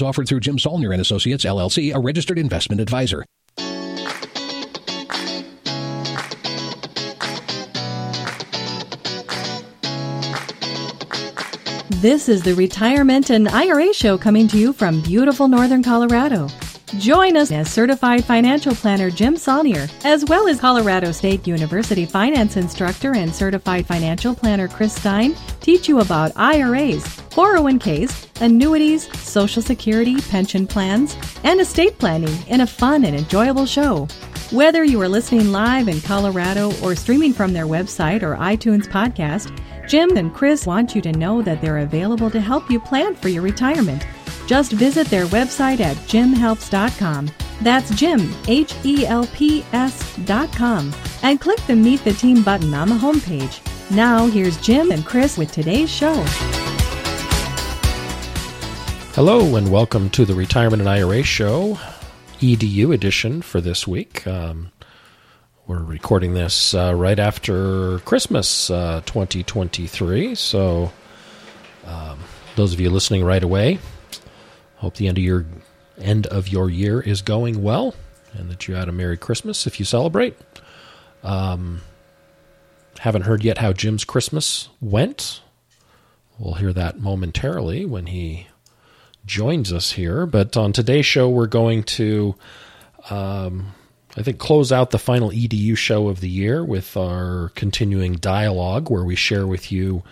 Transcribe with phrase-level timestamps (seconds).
[0.00, 3.24] offered through Jim Saulnier and Associates LLC, a registered investment advisor.
[12.02, 16.48] This is the Retirement and IRA Show coming to you from beautiful northern Colorado.
[16.98, 22.58] Join us as certified financial planner Jim Saulnier, as well as Colorado State University finance
[22.58, 30.20] instructor and certified financial planner Chris Stein, teach you about IRAs, 401ks, annuities, Social Security,
[30.20, 34.06] pension plans, and estate planning in a fun and enjoyable show.
[34.50, 39.58] Whether you are listening live in Colorado or streaming from their website or iTunes podcast,
[39.88, 43.30] Jim and Chris want you to know that they're available to help you plan for
[43.30, 44.06] your retirement.
[44.52, 47.30] Just visit their website at jimhelps.com.
[47.62, 52.90] That's Jim, H E L P S.com, and click the Meet the Team button on
[52.90, 53.62] the homepage.
[53.90, 56.12] Now, here's Jim and Chris with today's show.
[59.14, 61.78] Hello, and welcome to the Retirement and IRA Show,
[62.40, 64.26] EDU edition for this week.
[64.26, 64.70] Um,
[65.66, 70.34] we're recording this uh, right after Christmas uh, 2023.
[70.34, 70.92] So,
[71.86, 72.18] um,
[72.54, 73.78] those of you listening right away,
[74.82, 75.46] hope the end of your
[75.96, 77.94] end of your year is going well,
[78.32, 80.36] and that you had a Merry Christmas if you celebrate.
[81.22, 81.82] Um,
[82.98, 85.40] haven't heard yet how Jim's Christmas went.
[86.36, 88.48] We'll hear that momentarily when he
[89.24, 90.26] joins us here.
[90.26, 92.34] But on today's show, we're going to,
[93.08, 93.74] um,
[94.16, 98.90] I think, close out the final EDU show of the year with our continuing dialogue
[98.90, 100.02] where we share with you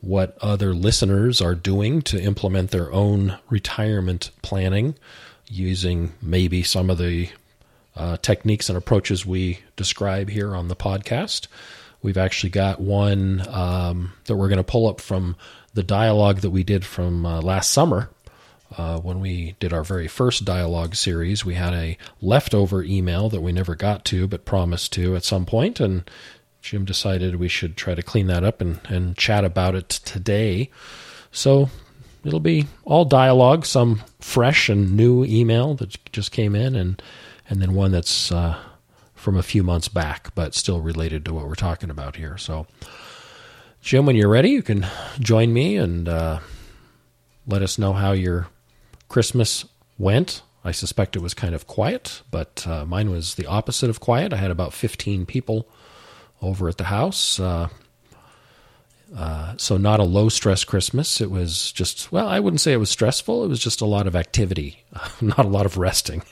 [0.00, 4.94] what other listeners are doing to implement their own retirement planning
[5.46, 7.28] using maybe some of the
[7.96, 11.48] uh, techniques and approaches we describe here on the podcast.
[12.02, 15.36] We've actually got one um, that we're going to pull up from
[15.74, 18.08] the dialogue that we did from uh, last summer
[18.76, 23.40] uh, when we did our very first dialogue series, we had a leftover email that
[23.40, 26.08] we never got to, but promised to at some point, and
[26.62, 30.70] Jim decided we should try to clean that up and, and chat about it today.
[31.32, 31.70] So
[32.24, 37.02] it'll be all dialogue, some fresh and new email that just came in, and
[37.48, 38.56] and then one that's uh,
[39.14, 42.38] from a few months back, but still related to what we're talking about here.
[42.38, 42.66] So,
[43.80, 44.86] Jim, when you're ready, you can
[45.18, 46.40] join me and uh,
[47.46, 48.48] let us know how you're
[49.08, 49.64] Christmas
[49.98, 50.42] went.
[50.62, 54.32] I suspect it was kind of quiet, but uh, mine was the opposite of quiet.
[54.32, 55.66] I had about 15 people
[56.42, 57.38] over at the house.
[57.40, 57.68] Uh,
[59.16, 61.20] uh, so, not a low stress Christmas.
[61.20, 63.44] It was just, well, I wouldn't say it was stressful.
[63.44, 64.84] It was just a lot of activity,
[65.20, 66.22] not a lot of resting.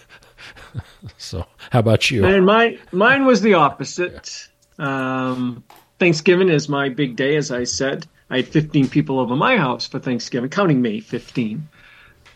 [1.18, 2.24] so, how about you?
[2.24, 4.48] And mine, mine was the opposite.
[4.78, 5.64] Um,
[5.98, 8.06] Thanksgiving is my big day, as I said.
[8.30, 11.68] I had 15 people over my house for Thanksgiving, counting me, 15.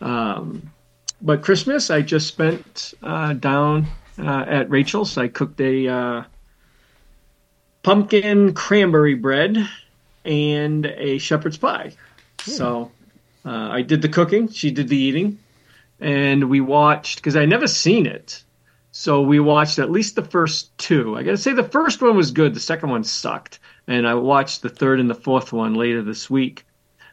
[0.01, 0.71] Um,
[1.21, 3.87] but Christmas, I just spent uh, down
[4.19, 5.17] uh, at Rachel's.
[5.17, 6.23] I cooked a uh,
[7.83, 9.69] pumpkin cranberry bread
[10.25, 11.93] and a shepherd's pie.
[12.41, 12.51] Hmm.
[12.51, 12.91] So
[13.45, 15.39] uh, I did the cooking, she did the eating,
[15.99, 18.43] and we watched because I never seen it.
[18.91, 21.17] So we watched at least the first two.
[21.17, 22.53] I got to say the first one was good.
[22.53, 26.29] The second one sucked, and I watched the third and the fourth one later this
[26.29, 26.65] week.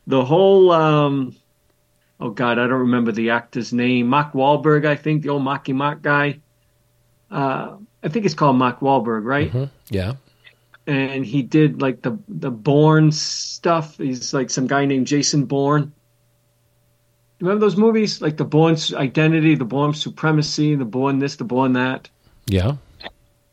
[0.06, 1.34] The whole um,
[2.20, 4.08] oh god, I don't remember the actor's name.
[4.08, 6.40] Mark Wahlberg, I think, the old Marky Mark guy.
[7.30, 9.48] Uh, I think it's called Mark Wahlberg, right?
[9.48, 9.64] Mm-hmm.
[9.88, 10.14] Yeah.
[10.90, 13.96] And he did like the the Bourne stuff.
[13.98, 15.92] He's like some guy named Jason Bourne.
[17.40, 21.74] Remember those movies, like the Bourne Identity, the Bourne Supremacy, the Bourne this, the Bourne
[21.74, 22.08] that.
[22.46, 22.76] Yeah.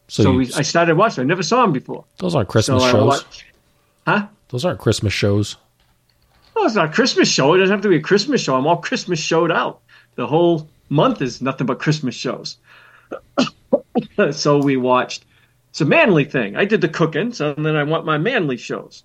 [0.07, 1.21] So, so you, we, I started watching.
[1.21, 2.05] I never saw him before.
[2.17, 3.05] Those aren't Christmas so shows.
[3.05, 3.45] Watched,
[4.07, 4.27] huh?
[4.49, 5.57] Those aren't Christmas shows.
[6.55, 7.53] Oh, it's not a Christmas show.
[7.53, 8.55] It doesn't have to be a Christmas show.
[8.55, 9.81] I'm all Christmas showed out.
[10.15, 12.57] The whole month is nothing but Christmas shows.
[14.31, 15.23] so we watched.
[15.69, 16.55] It's a manly thing.
[16.55, 19.03] I did the cooking, so then I want my manly shows.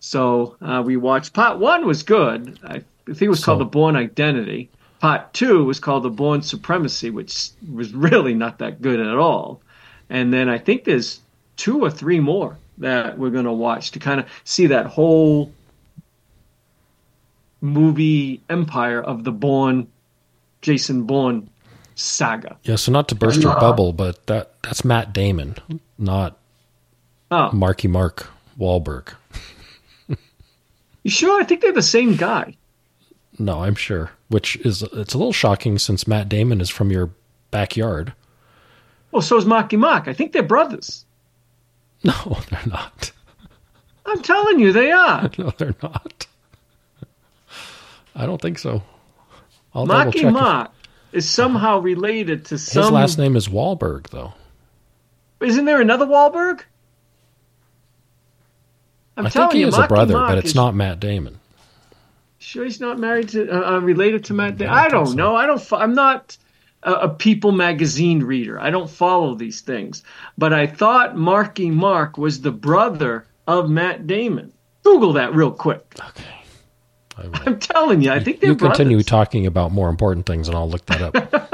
[0.00, 1.32] So uh, we watched.
[1.32, 2.58] Part one was good.
[2.64, 4.70] I think it was so, called The Bourne Identity.
[5.00, 9.60] Part two was called The Bourne Supremacy, which was really not that good at all.
[10.08, 11.20] And then I think there's
[11.56, 15.52] two or three more that we're going to watch to kind of see that whole
[17.60, 19.88] movie empire of the Bourne
[20.60, 21.48] Jason Bourne
[21.94, 22.56] saga.
[22.64, 25.56] Yeah, so not to burst your bubble, but that that's Matt Damon,
[25.98, 26.38] not
[27.30, 29.14] Oh, Marky Mark Wahlberg.
[31.02, 31.40] you sure?
[31.40, 32.56] I think they're the same guy.
[33.38, 34.10] No, I'm sure.
[34.28, 37.10] Which is it's a little shocking since Matt Damon is from your
[37.50, 38.12] backyard.
[39.10, 40.06] Well, so is Marky Mark.
[40.08, 41.04] I think they're brothers.
[42.04, 43.12] No, they're not.
[44.04, 45.30] I'm telling you, they are.
[45.38, 46.26] No, they're not.
[48.14, 48.82] I don't think so.
[49.74, 50.26] I'll Marky check.
[50.28, 50.70] if- Mark
[51.12, 52.82] is somehow related to some.
[52.82, 54.34] His last name is Wahlberg, though.
[55.40, 56.60] Isn't there another Wahlberg?
[59.16, 61.38] I'm I think he you, is a brother, Mark but it's is- not Matt Damon.
[62.38, 64.58] Sure, he's not married to, uh, uh, related to Matt.
[64.58, 64.74] Damon.
[64.74, 65.24] I I don't don't think so.
[65.24, 65.36] know.
[65.36, 65.72] I don't.
[65.72, 66.36] I'm not
[66.82, 68.60] a, a People magazine reader.
[68.60, 70.02] I don't follow these things.
[70.36, 74.52] But I thought Marky Mark was the brother of Matt Damon.
[74.82, 75.94] Google that real quick.
[75.98, 76.24] Okay.
[77.46, 79.06] I'm telling you, I think they're You continue brothers.
[79.06, 81.50] talking about more important things, and I'll look that up.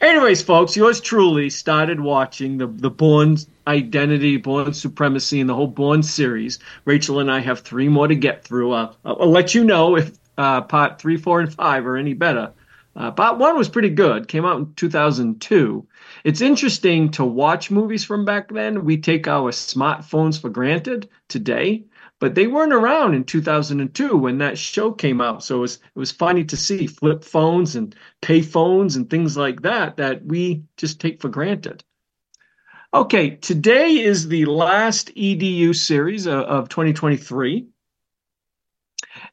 [0.00, 5.66] Anyways, folks, yours truly started watching the the Bourne Identity, Bourne Supremacy, and the whole
[5.66, 6.58] Bourne series.
[6.84, 8.72] Rachel and I have three more to get through.
[8.72, 12.14] Uh, I'll, I'll let you know if uh, part three, four, and five are any
[12.14, 12.52] better.
[12.94, 14.28] Uh, part one was pretty good.
[14.28, 15.86] Came out in 2002.
[16.24, 18.84] It's interesting to watch movies from back then.
[18.84, 21.84] We take our smartphones for granted today,
[22.20, 25.44] but they weren't around in 2002 when that show came out.
[25.44, 29.36] So it was it was funny to see flip phones and pay phones and things
[29.36, 31.84] like that that we just take for granted.
[32.92, 37.66] Okay, today is the last EDU series of, of 2023,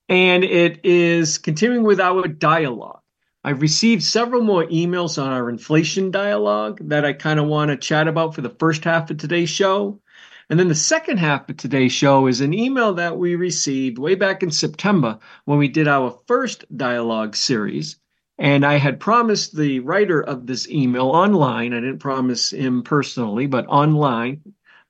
[0.09, 2.99] and it is continuing with our dialogue.
[3.45, 7.77] I've received several more emails on our inflation dialogue that I kind of want to
[7.77, 10.01] chat about for the first half of today's show.
[10.47, 14.13] And then the second half of today's show is an email that we received way
[14.13, 17.97] back in September when we did our first dialogue series.
[18.38, 23.47] And I had promised the writer of this email online, I didn't promise him personally,
[23.47, 24.42] but online,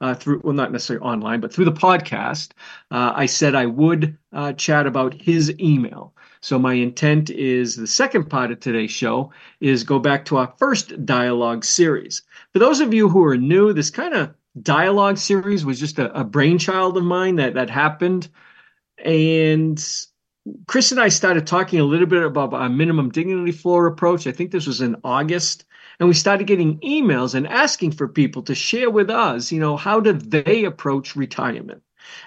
[0.02, 2.52] uh, through, well, not necessarily online, but through the podcast,
[2.92, 6.14] uh, I said I would uh, chat about his email.
[6.42, 9.32] So my intent is the second part of today's show
[9.62, 12.24] is go back to our first dialogue series.
[12.52, 16.20] For those of you who are new, this kind of dialogue series was just a,
[16.20, 18.30] a brainchild of mine that that happened,
[18.98, 19.84] and
[20.68, 24.28] Chris and I started talking a little bit about our minimum dignity floor approach.
[24.28, 25.66] I think this was in August.
[26.00, 29.78] And we started getting emails and asking for people to share with us, you know,
[29.78, 31.82] how did they approach retirement?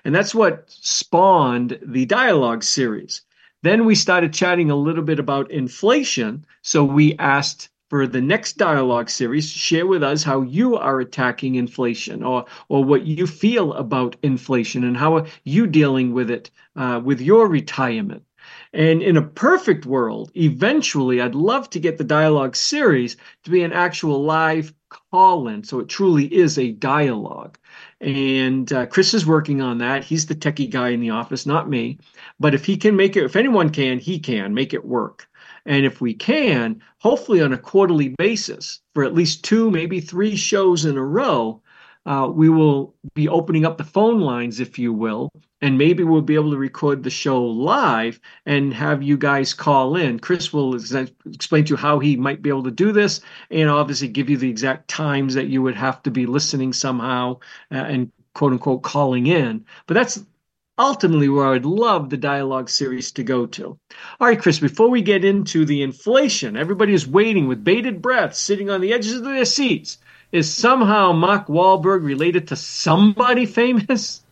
[0.04, 3.22] And that's what spawned the dialogue series.
[3.62, 6.46] Then we started chatting a little bit about inflation.
[6.62, 11.55] So we asked for the next dialogue series, share with us how you are attacking
[11.55, 16.50] inflation or, or what you feel about inflation and how are you dealing with it
[16.76, 18.23] uh, with your retirement.
[18.73, 23.62] And in a perfect world, eventually, I'd love to get the dialogue series to be
[23.62, 24.73] an actual live
[25.11, 25.64] call in.
[25.64, 27.58] So it truly is a dialogue.
[28.00, 30.05] And uh, Chris is working on that.
[30.05, 31.99] He's the techie guy in the office, not me.
[32.38, 35.29] But if he can make it, if anyone can, he can make it work.
[35.68, 40.34] And if we can, hopefully on a quarterly basis for at least two, maybe three
[40.34, 41.60] shows in a row,
[42.06, 45.30] uh, we will be opening up the phone lines, if you will,
[45.60, 49.94] and maybe we'll be able to record the show live and have you guys call
[49.94, 50.18] in.
[50.18, 53.20] Chris will ex- explain to you how he might be able to do this,
[53.50, 57.38] and obviously give you the exact times that you would have to be listening somehow
[57.70, 59.66] uh, and quote unquote calling in.
[59.87, 60.25] But that's
[60.78, 63.78] ultimately where I would love the dialogue series to go to.
[64.20, 68.35] All right, Chris, before we get into the inflation, everybody is waiting with bated breath,
[68.35, 69.99] sitting on the edges of their seats.
[70.30, 74.23] Is somehow Mark Wahlberg related to somebody famous?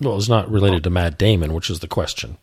[0.00, 2.36] Well, it's not related to Matt Damon, which is the question.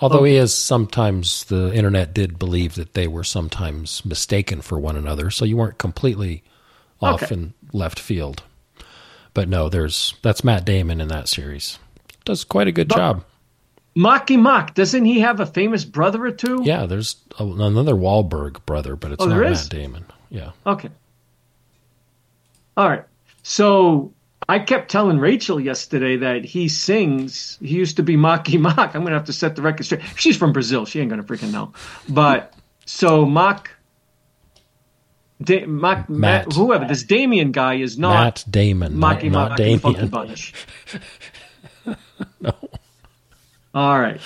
[0.00, 0.44] Although he oh.
[0.44, 5.44] is sometimes, the internet did believe that they were sometimes mistaken for one another, so
[5.44, 6.42] you weren't completely
[7.02, 7.34] off Okay.
[7.34, 8.42] in left field.
[9.34, 11.78] But no, there's that's Matt Damon in that series.
[12.24, 13.24] Does quite a good job.
[13.96, 16.62] Marky Mark, doesn't he have a famous brother or two?
[16.64, 19.66] Yeah, there's a, another Wahlberg brother, but it's Oh, not Matt?
[19.68, 20.04] Damon.
[20.30, 20.52] Yeah.
[20.64, 20.90] Okay.
[22.76, 23.04] All right.
[23.42, 24.12] So
[24.48, 27.58] I kept telling Rachel yesterday that he sings.
[27.60, 28.78] He used to be Marky Mark.
[28.94, 30.02] I'm going to have to set the record straight.
[30.16, 30.86] She's from Brazil.
[30.86, 31.72] She ain't going to freaking know.
[32.08, 32.54] But
[32.86, 33.70] so Mark,
[35.42, 36.46] da- Mark, Matt.
[36.46, 39.78] Matt, whoever this Damien guy is not Matt Damon, Marky not, Mark not and the
[39.78, 40.38] Funky Damien.
[42.42, 42.54] Bunch.
[43.74, 44.20] All right.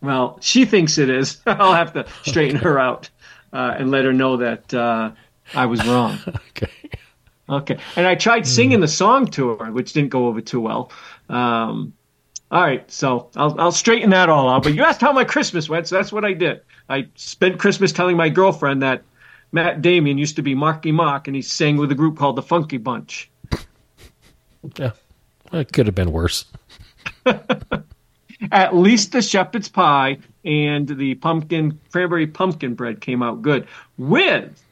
[0.00, 1.40] Well, she thinks it is.
[1.46, 3.10] I'll have to straighten her out
[3.52, 5.10] uh, and let her know that uh,
[5.54, 6.18] I was wrong.
[6.56, 6.70] Okay.
[7.48, 7.78] Okay.
[7.96, 10.92] And I tried singing the song to her, which didn't go over too well.
[11.30, 11.94] Um,
[12.50, 14.62] All right, so I'll I'll straighten that all out.
[14.64, 16.60] But you asked how my Christmas went, so that's what I did.
[16.90, 19.02] I spent Christmas telling my girlfriend that
[19.52, 22.42] Matt Damien used to be Marky Mark, and he sang with a group called the
[22.42, 23.30] Funky Bunch.
[24.76, 24.92] Yeah,
[25.52, 26.44] it could have been worse.
[28.52, 34.62] At least the shepherd's pie and the pumpkin cranberry pumpkin bread came out good with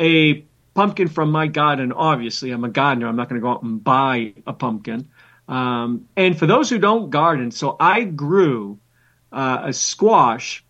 [0.00, 1.92] a pumpkin from my garden.
[1.92, 3.06] Obviously, I'm a gardener.
[3.06, 5.08] I'm not going to go out and buy a pumpkin.
[5.48, 8.78] Um, and for those who don't garden, so I grew
[9.32, 10.64] uh, a squash,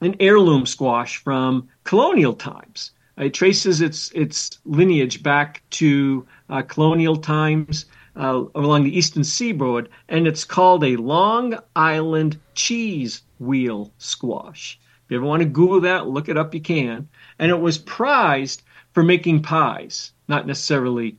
[0.00, 2.92] an heirloom squash from colonial times.
[3.16, 7.86] It traces its its lineage back to uh, colonial times
[8.20, 14.78] uh, along the eastern seaboard, and it's called a Long Island cheese wheel squash.
[15.04, 17.08] If you ever want to Google that, look it up, you can.
[17.38, 18.62] And it was prized
[18.92, 21.16] for making pies, not necessarily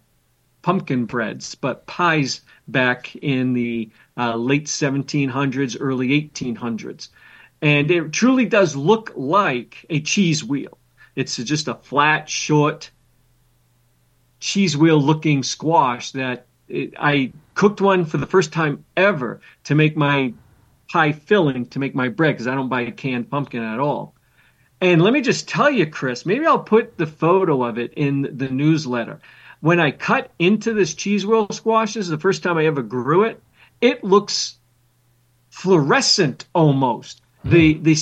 [0.61, 7.09] pumpkin breads, but pies back in the uh, late 1700s, early 1800s.
[7.63, 10.77] And it truly does look like a cheese wheel.
[11.15, 12.91] It's just a flat, short,
[14.39, 16.45] cheese wheel looking squash that
[16.97, 20.33] I cooked one for the first time ever to make my
[20.91, 24.13] pie filling to make my bread because I don't buy canned pumpkin at all.
[24.81, 28.37] And let me just tell you, Chris, maybe I'll put the photo of it in
[28.37, 29.19] the newsletter.
[29.59, 32.81] When I cut into this cheese wheel squash, this is the first time I ever
[32.81, 33.41] grew it.
[33.79, 34.57] It looks
[35.51, 37.21] fluorescent almost.
[37.45, 37.51] Mm.
[37.51, 37.97] The the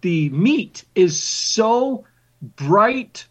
[0.00, 2.04] the meat is so
[2.40, 3.26] bright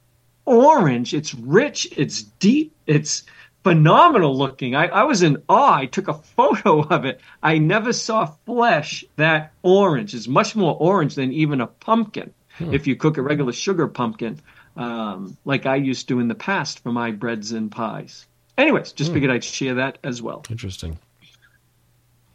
[0.45, 1.13] orange.
[1.13, 1.87] It's rich.
[1.97, 2.75] It's deep.
[2.85, 3.23] It's
[3.65, 4.75] phenomenal looking.
[4.75, 5.73] I, I was in awe.
[5.73, 7.19] I took a photo of it.
[7.41, 10.13] I never saw flesh that orange.
[10.13, 12.31] It's much more orange than even a pumpkin.
[12.59, 12.75] Hmm.
[12.75, 14.39] If you cook a regular sugar pumpkin,
[14.77, 18.27] um, like I used to in the past for my breads and pies.
[18.55, 19.15] Anyways, just hmm.
[19.15, 20.45] figured I'd share that as well.
[20.47, 20.99] Interesting.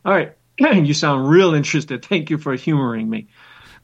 [0.04, 0.32] All right.
[0.58, 2.04] you sound real interested.
[2.04, 3.28] Thank you for humoring me.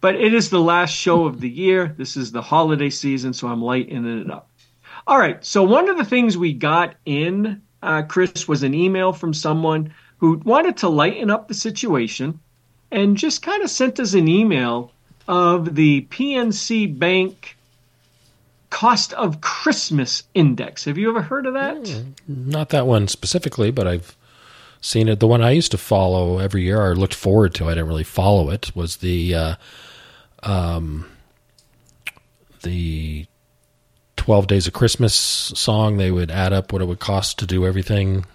[0.01, 1.95] But it is the last show of the year.
[1.97, 4.51] This is the holiday season, so I'm lightening it up.
[5.07, 5.45] All right.
[5.45, 9.95] So one of the things we got in, uh, Chris, was an email from someone
[10.19, 12.41] who wanted to lighten up the situation
[12.91, 14.93] and just kind of sent us an email
[15.29, 17.57] of the PNC Bank
[18.71, 20.85] cost of Christmas index.
[20.85, 21.77] Have you ever heard of that?
[21.77, 24.17] Mm, not that one specifically, but I've
[24.81, 25.21] seen it.
[25.21, 28.05] The one I used to follow every year, or looked forward to, I didn't really
[28.05, 29.55] follow it, was the uh,
[30.43, 31.09] um,
[32.63, 33.27] the
[34.27, 37.65] 12 Days of Christmas song, they would add up what it would cost to do
[37.65, 38.27] everything.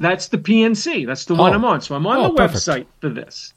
[0.00, 1.06] That's the PNC.
[1.06, 1.56] That's the one oh.
[1.56, 1.82] I'm on.
[1.82, 2.64] So I'm on oh, the perfect.
[2.64, 3.52] website for this.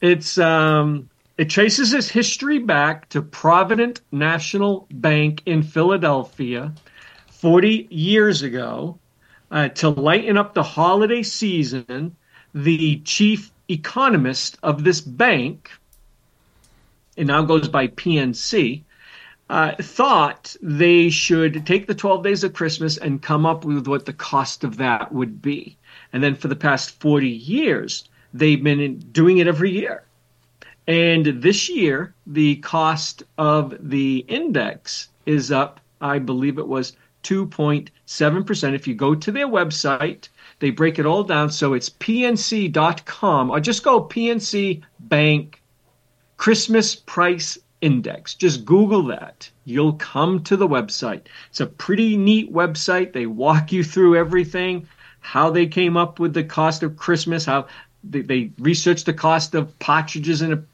[0.00, 6.72] It's um, it traces its history back to Provident National Bank in Philadelphia
[7.28, 8.98] 40 years ago.
[9.48, 12.16] Uh, to lighten up the holiday season,
[12.52, 15.70] the chief economist of this bank,
[17.16, 18.82] it now goes by PNC,
[19.50, 24.06] uh, thought they should take the 12 days of Christmas and come up with what
[24.06, 25.76] the cost of that would be.
[26.12, 30.04] And then for the past 40 years, they've been doing it every year.
[30.86, 38.74] And this year, the cost of the index is up, I believe it was 2.7%.
[38.74, 40.28] If you go to their website,
[40.60, 41.50] they break it all down.
[41.50, 45.60] So it's pnc.com or just go PNC Bank
[46.36, 48.34] Christmas Price index.
[48.34, 49.50] Just Google that.
[49.64, 51.22] You'll come to the website.
[51.48, 53.12] It's a pretty neat website.
[53.12, 54.88] They walk you through everything,
[55.20, 57.68] how they came up with the cost of Christmas, how
[58.04, 60.66] they, they researched the cost of partridges and,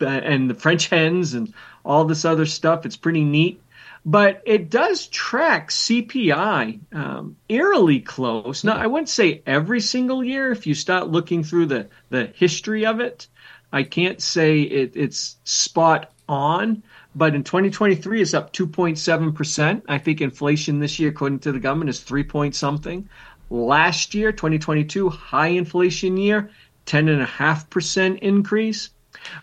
[0.00, 1.52] a, and the French hens and
[1.84, 2.86] all this other stuff.
[2.86, 3.60] It's pretty neat.
[4.06, 8.62] But it does track CPI um, eerily close.
[8.62, 12.84] Now, I wouldn't say every single year if you start looking through the, the history
[12.84, 13.26] of it.
[13.72, 16.82] I can't say it, it's spot on,
[17.14, 19.82] but in 2023 it's up 2.7%.
[19.88, 23.08] I think inflation this year, according to the government, is 3 point something.
[23.50, 26.50] Last year, 2022, high inflation year,
[26.86, 28.90] 10.5% increase.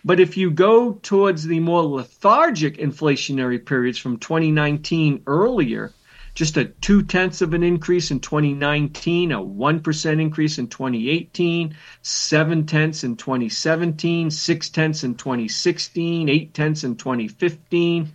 [0.04, 5.92] But if you go towards the more lethargic inflationary periods from 2019 earlier,
[6.34, 12.66] just a two tenths of an increase in 2019, a 1% increase in 2018, seven
[12.66, 18.12] tenths in 2017, six tenths in 2016, eight tenths in 2015.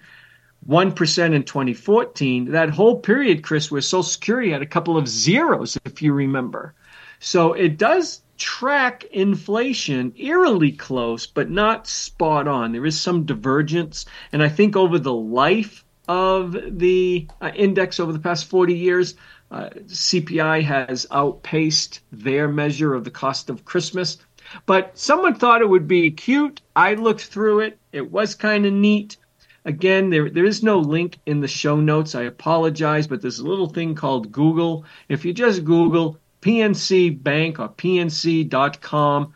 [0.67, 2.51] 1% in 2014.
[2.51, 6.73] That whole period, Chris, where Social Security had a couple of zeros, if you remember.
[7.19, 12.71] So it does track inflation eerily close, but not spot on.
[12.71, 14.05] There is some divergence.
[14.31, 19.15] And I think over the life of the uh, index over the past 40 years,
[19.49, 24.17] Uh, CPI has outpaced their measure of the cost of Christmas.
[24.65, 26.61] But someone thought it would be cute.
[26.75, 27.79] I looked through it.
[27.93, 29.15] It was kind of neat.
[29.63, 32.13] Again, there, there is no link in the show notes.
[32.13, 34.83] I apologize, but there's a little thing called Google.
[35.07, 39.33] If you just Google PNC Bank or PNC.com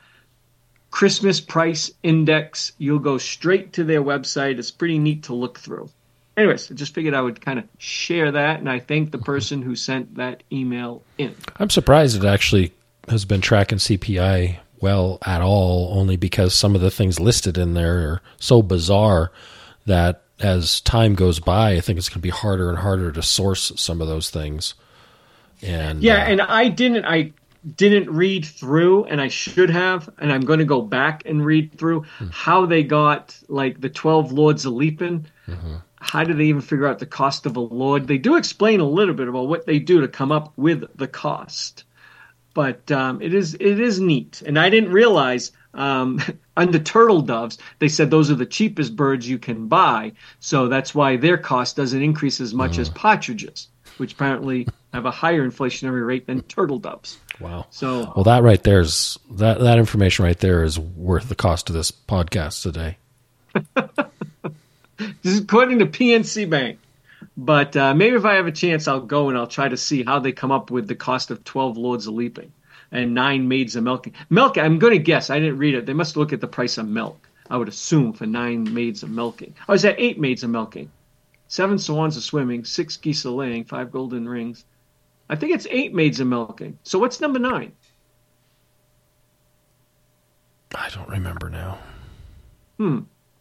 [0.90, 4.60] Christmas price index, you'll go straight to their website.
[4.60, 5.90] It's pretty neat to look through.
[6.38, 9.62] Anyways, I just figured I would kind of share that, and I thank the person
[9.62, 11.36] who sent that email in.
[11.58, 12.74] I'm surprised it actually
[13.10, 17.74] has been tracking CPI well at all, only because some of the things listed in
[17.74, 19.32] there are so bizarre
[19.86, 23.22] that as time goes by, I think it's going to be harder and harder to
[23.22, 24.74] source some of those things.
[25.62, 27.34] And yeah, uh, and I didn't, I
[27.76, 31.78] didn't read through, and I should have, and I'm going to go back and read
[31.78, 32.28] through Hmm.
[32.32, 35.28] how they got like the twelve lords of Leaping.
[35.48, 35.76] Mm-hmm.
[36.02, 38.08] How do they even figure out the cost of a lord?
[38.08, 41.08] They do explain a little bit about what they do to come up with the
[41.08, 41.84] cost,
[42.56, 46.20] but um, it is it is neat, and I didn't realize um,
[46.58, 50.96] under turtle doves they said those are the cheapest birds you can buy, so that's
[50.96, 53.68] why their cost doesn't increase as much as partridges,
[53.98, 57.20] which apparently have a higher inflationary rate than turtle doves.
[57.40, 57.68] wow.
[57.70, 61.76] So Well, that right there's that that information right there is worth the cost of
[61.76, 62.98] this podcast today.
[65.22, 66.80] this is according to PNC Bank.
[67.38, 70.04] But uh, maybe if I have a chance, I'll go and I'll try to see
[70.04, 72.52] how they come up with the cost of 12 lords of leaping
[72.92, 74.14] and nine maids of milking.
[74.30, 75.30] Milk, I'm going to guess.
[75.30, 75.86] I didn't read it.
[75.86, 79.10] They must look at the price of milk, I would assume, for nine maids of
[79.10, 79.56] milking.
[79.70, 80.92] Oh, is that eight maids of milking?
[81.48, 84.66] Seven swans of swimming, six geese of laying, five golden rings.
[85.30, 86.78] I think it's eight maids of milking.
[86.84, 87.72] So what's number nine?
[90.76, 91.78] I don't remember now.
[92.78, 93.00] Hmm.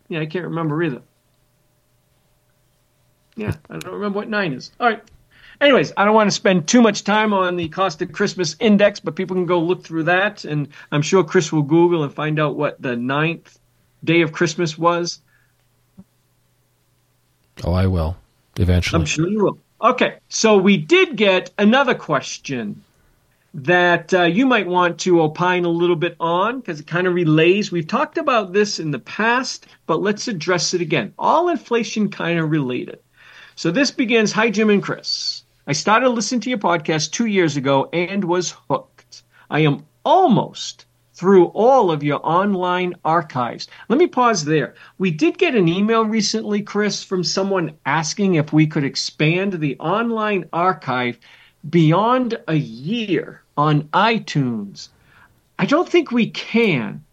[0.09, 1.03] Yeah, I can't remember either.
[3.37, 4.73] Yeah, I don't remember what nine is.
[4.81, 5.03] All right.
[5.61, 8.99] Anyways, I don't want to spend too much time on the cost of Christmas index,
[8.99, 12.41] but people can go look through that, and I'm sure Chris will Google and find
[12.41, 13.59] out what the ninth
[14.03, 15.21] day of Christmas was.
[17.63, 18.17] Oh, I will
[18.57, 19.01] eventually.
[19.01, 19.59] I'm sure you will.
[19.83, 22.83] Okay, so we did get another question
[23.53, 27.15] that uh, you might want to opine a little bit on because it kind of
[27.15, 27.73] relays.
[27.73, 31.13] We've talked about this in the past, but let's address it again.
[31.19, 33.01] All inflation kind of related.
[33.57, 35.43] So this begins Hi, Jim and Chris.
[35.67, 39.23] I started listening to your podcast two years ago and was hooked.
[39.51, 43.69] I am almost through all of your online archives.
[43.89, 44.75] Let me pause there.
[44.99, 49.79] We did get an email recently, Chris, from someone asking if we could expand the
[49.79, 51.19] online archive
[51.69, 54.89] beyond a year on iTunes.
[55.59, 57.05] I don't think we can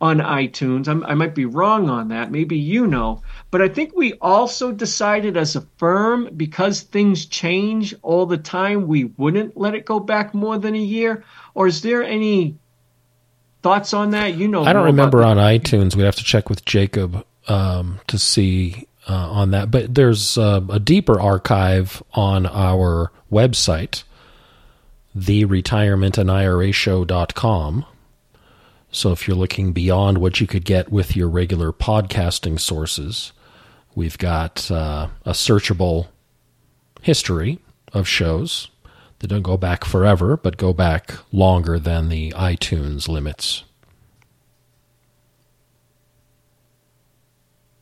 [0.00, 0.88] on iTunes.
[0.88, 2.30] I'm, I might be wrong on that.
[2.30, 3.22] Maybe you know.
[3.50, 8.86] But I think we also decided as a firm, because things change all the time,
[8.86, 11.24] we wouldn't let it go back more than a year.
[11.54, 12.56] Or is there any
[13.62, 14.34] thoughts on that?
[14.34, 15.96] You know, I don't remember on iTunes.
[15.96, 19.70] We'd have to check with Jacob um, to see uh, on that.
[19.70, 24.02] But there's uh, a deeper archive on our website,
[25.16, 27.86] theretirementandIRAshow.com.
[28.94, 33.32] So if you're looking beyond what you could get with your regular podcasting sources,
[33.96, 36.06] we've got uh, a searchable
[37.02, 37.58] history
[37.92, 38.68] of shows
[39.18, 43.64] that don't go back forever, but go back longer than the iTunes limits.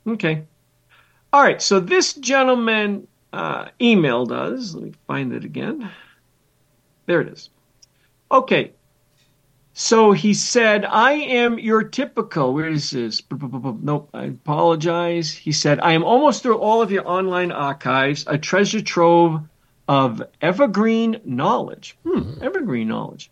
[0.07, 0.45] Okay.
[1.31, 1.61] All right.
[1.61, 4.73] So this gentleman uh, emailed us.
[4.73, 5.91] Let me find it again.
[7.05, 7.51] There it is.
[8.31, 8.73] Okay.
[9.75, 12.53] So he said, I am your typical.
[12.53, 13.23] Where is this?
[13.31, 14.11] Nope.
[14.13, 15.33] I apologize.
[15.33, 19.41] He said, I am almost through all of your online archives, a treasure trove
[19.89, 21.97] of evergreen knowledge.
[22.05, 23.31] Hmm, evergreen knowledge.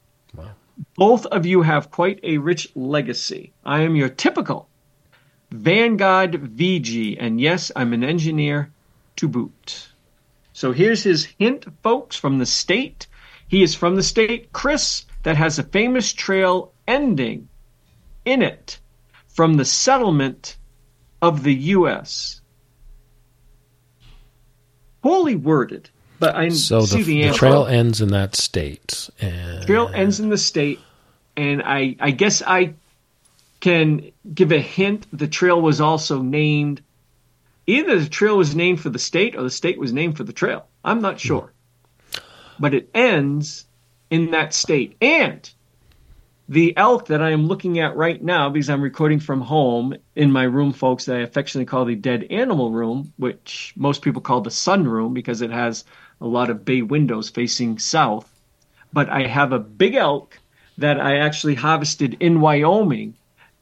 [0.96, 3.53] Both of you have quite a rich legacy.
[3.64, 4.66] I am your typical
[5.50, 8.70] Vanguard VG, and yes, I'm an engineer
[9.16, 9.88] to boot.
[10.55, 13.07] So here's his hint, folks, from the state.
[13.46, 17.48] He is from the state, Chris, that has a famous trail ending
[18.24, 18.78] in it
[19.28, 20.56] from the settlement
[21.22, 22.40] of the U.S.
[25.02, 29.09] Poorly worded, but I So see the, the, the trail ends in that state.
[29.20, 30.80] And Trail ends in the state,
[31.37, 32.74] and I, I guess I
[33.61, 35.06] can give a hint.
[35.12, 36.83] The trail was also named.
[37.66, 40.33] Either the trail was named for the state, or the state was named for the
[40.33, 40.66] trail.
[40.85, 41.52] I'm not sure,
[42.12, 42.18] hmm.
[42.59, 43.66] but it ends
[44.11, 44.96] in that state.
[45.01, 45.49] And
[46.49, 50.33] the elk that I am looking at right now, because I'm recording from home in
[50.33, 54.40] my room, folks, that I affectionately call the dead animal room, which most people call
[54.40, 55.85] the sun room because it has
[56.20, 58.29] a lot of bay windows facing south.
[58.92, 60.40] But I have a big elk
[60.79, 63.14] that I actually harvested in Wyoming.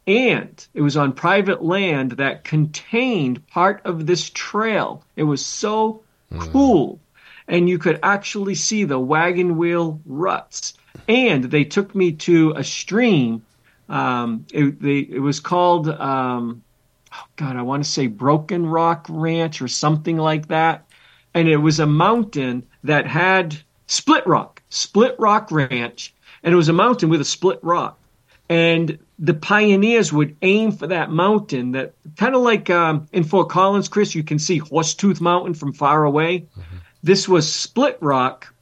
[0.06, 5.04] And it was on private land that contained part of this trail.
[5.14, 6.40] It was so mm.
[6.52, 7.00] cool.
[7.48, 10.74] And you could actually see the wagon wheel ruts
[11.08, 13.42] and they took me to a stream.
[13.88, 16.62] Um, it, they, it was called, um,
[17.12, 20.84] oh God, I want to say Broken Rock Ranch or something like that.
[21.34, 23.56] And it was a mountain that had
[23.86, 26.14] split rock, split rock ranch.
[26.42, 27.98] And it was a mountain with a split rock.
[28.50, 33.48] And the pioneers would aim for that mountain that kind of like um, in Fort
[33.48, 36.40] Collins, Chris, you can see Horsetooth Mountain from far away.
[36.40, 36.76] Mm-hmm.
[37.08, 38.52] This was split rock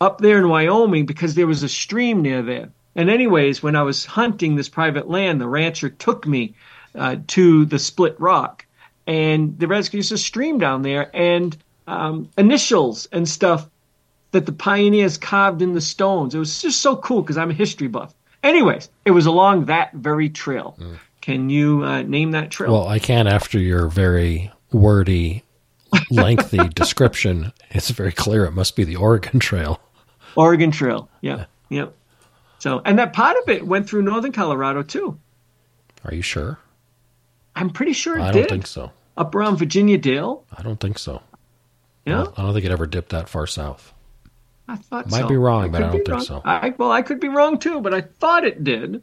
[0.00, 2.72] up there in Wyoming because there was a stream near there.
[2.96, 6.56] And anyways, when I was hunting this private land, the rancher took me
[6.96, 8.66] uh, to the Split Rock,
[9.06, 13.70] and there was a stream down there, and um, initials and stuff
[14.32, 16.34] that the pioneers carved in the stones.
[16.34, 18.12] It was just so cool because I'm a history buff.
[18.42, 20.74] Anyways, it was along that very trail.
[20.76, 20.98] Mm.
[21.20, 22.72] Can you uh, name that trail?
[22.72, 25.44] Well, I can after your very wordy,
[26.10, 27.52] lengthy description.
[27.70, 29.80] It's very clear it must be the Oregon Trail.
[30.36, 31.08] Oregon Trail.
[31.20, 31.46] Yeah.
[31.68, 31.86] Yeah.
[32.58, 35.18] So, and that part of it went through northern Colorado too.
[36.04, 36.58] Are you sure?
[37.54, 38.26] I'm pretty sure it did.
[38.28, 38.92] I don't think so.
[39.16, 40.44] Up around Virginia Dale?
[40.56, 41.22] I don't think so.
[42.06, 42.20] Yeah?
[42.20, 43.92] I don't, I don't think it ever dipped that far south.
[44.68, 45.16] I thought so.
[45.16, 45.28] Might so.
[45.28, 46.20] be wrong, I but I don't think wrong.
[46.22, 46.42] so.
[46.44, 49.02] I, well, I could be wrong too, but I thought it did.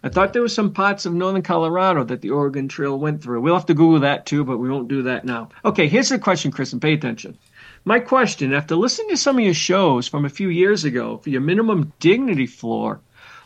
[0.00, 3.40] I thought there was some parts of northern Colorado that the Oregon Trail went through.
[3.40, 5.48] We'll have to Google that too, but we won't do that now.
[5.64, 7.36] Okay, here's the question, Chris, and pay attention.
[7.84, 11.30] My question after listening to some of your shows from a few years ago for
[11.30, 13.00] your minimum dignity floor,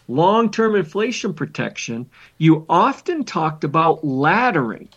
[0.09, 4.89] long term inflation protection, you often talked about laddering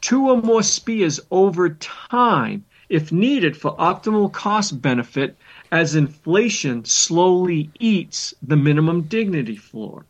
[0.00, 5.36] two or more SPIAs over time if needed for optimal cost benefit
[5.70, 10.04] as inflation slowly eats the minimum dignity floor.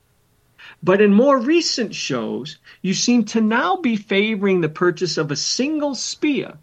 [0.83, 5.37] But in more recent shows, you seem to now be favoring the purchase of a
[5.37, 6.59] single SPIA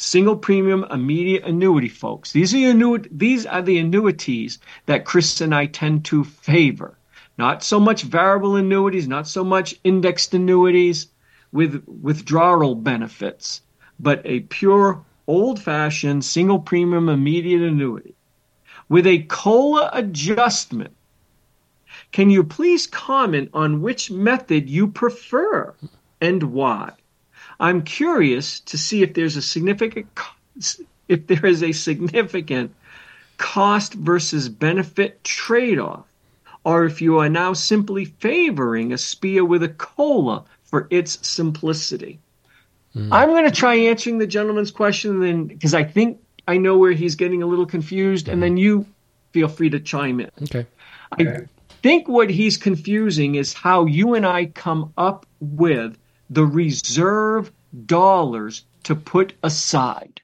[0.00, 2.30] single premium immediate annuity folks.
[2.30, 6.96] These are, annu- these are the annuities that Chris and I tend to favor.
[7.36, 11.08] Not so much variable annuities, not so much indexed annuities
[11.50, 13.60] with withdrawal benefits,
[13.98, 18.14] but a pure old fashioned single premium immediate annuity
[18.88, 20.94] with a COLA adjustment.
[22.12, 25.74] Can you please comment on which method you prefer
[26.20, 26.92] and why?
[27.60, 30.06] I'm curious to see if there's a significant
[31.08, 32.74] if there is a significant
[33.36, 36.04] cost versus benefit trade-off
[36.64, 42.18] or if you are now simply favoring a SPIA with a COLA for its simplicity.
[42.94, 43.08] Mm.
[43.12, 46.92] I'm going to try answering the gentleman's question then because I think I know where
[46.92, 48.32] he's getting a little confused mm.
[48.32, 48.86] and then you
[49.32, 50.30] feel free to chime in.
[50.42, 50.66] Okay.
[51.12, 51.46] I
[51.82, 55.98] think what he's confusing is how you and I come up with
[56.30, 57.52] the reserve
[57.86, 60.20] dollars to put aside.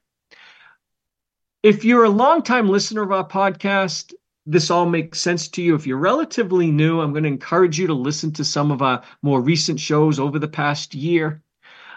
[1.62, 4.12] If you're a longtime listener of our podcast,
[4.46, 5.74] this all makes sense to you.
[5.74, 9.02] If you're relatively new, I'm going to encourage you to listen to some of our
[9.22, 11.42] more recent shows over the past year.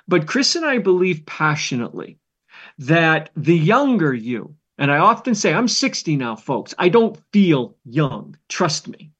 [0.07, 2.17] But Chris and I believe passionately
[2.79, 7.75] that the younger you, and I often say, I'm 60 now, folks, I don't feel
[7.83, 9.11] young, trust me.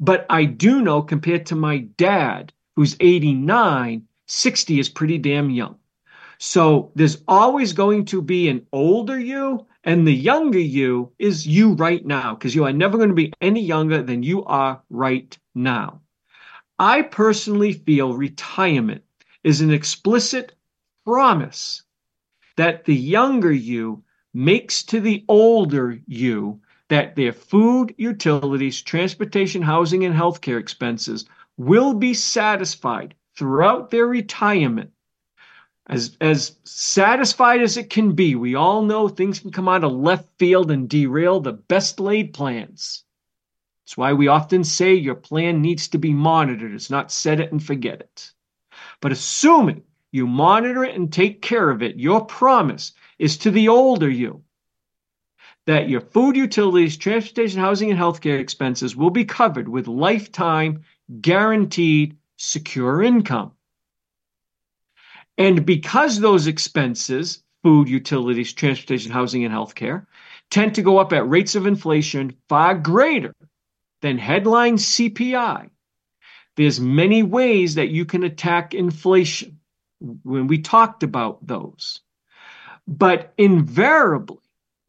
[0.00, 5.76] But I do know compared to my dad, who's 89, 60 is pretty damn young.
[6.38, 11.74] So there's always going to be an older you, and the younger you is you
[11.74, 15.36] right now, because you are never going to be any younger than you are right
[15.54, 16.00] now.
[16.78, 19.04] I personally feel retirement
[19.44, 20.54] is an explicit
[21.04, 21.82] promise
[22.56, 24.02] that the younger you
[24.34, 26.61] makes to the older you
[26.92, 31.24] that their food, utilities, transportation, housing, and healthcare expenses
[31.56, 34.90] will be satisfied throughout their retirement.
[35.86, 39.92] As, as satisfied as it can be, we all know things can come out of
[39.92, 43.04] left field and derail the best laid plans.
[43.86, 46.74] That's why we often say your plan needs to be monitored.
[46.74, 48.32] It's not set it and forget it.
[49.00, 53.68] But assuming you monitor it and take care of it, your promise is to the
[53.68, 54.44] older you
[55.66, 60.82] that your food, utilities, transportation, housing, and healthcare expenses will be covered with lifetime
[61.20, 63.52] guaranteed secure income.
[65.38, 70.06] And because those expenses, food, utilities, transportation, housing, and healthcare,
[70.50, 73.34] tend to go up at rates of inflation far greater
[74.02, 75.70] than headline CPI.
[76.56, 79.60] There's many ways that you can attack inflation
[80.22, 82.00] when we talked about those.
[82.86, 84.41] But invariably,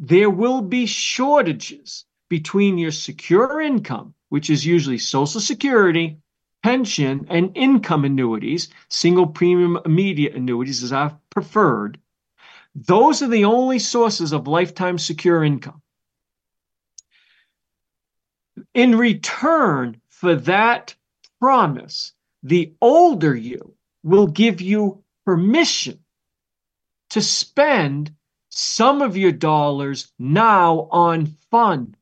[0.05, 6.17] there will be shortages between your secure income, which is usually Social Security,
[6.61, 11.97] pension, and income annuities, single premium immediate annuities is our preferred.
[12.75, 15.81] Those are the only sources of lifetime secure income.
[18.73, 20.95] In return for that
[21.39, 22.11] promise,
[22.43, 25.99] the older you will give you permission
[27.11, 28.13] to spend
[28.55, 31.95] some of your dollars now on fun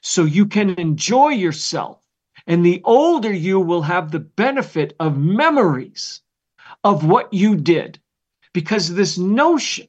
[0.00, 2.02] so you can enjoy yourself.
[2.46, 6.22] And the older you will have the benefit of memories
[6.82, 8.00] of what you did.
[8.52, 9.88] Because this notion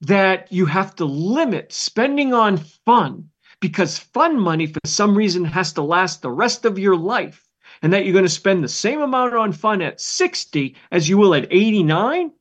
[0.00, 5.72] that you have to limit spending on fun because fun money for some reason has
[5.72, 7.48] to last the rest of your life
[7.80, 11.16] and that you're going to spend the same amount on fun at 60 as you
[11.16, 12.32] will at 89?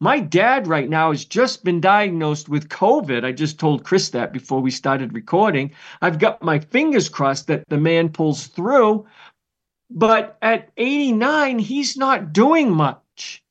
[0.00, 3.24] My dad right now has just been diagnosed with COVID.
[3.24, 5.72] I just told Chris that before we started recording.
[6.02, 9.06] I've got my fingers crossed that the man pulls through.
[9.90, 13.42] But at 89, he's not doing much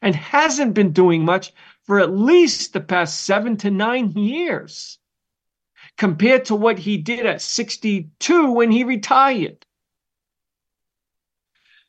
[0.00, 1.52] and hasn't been doing much
[1.84, 4.98] for at least the past seven to nine years
[5.98, 9.66] compared to what he did at 62 when he retired.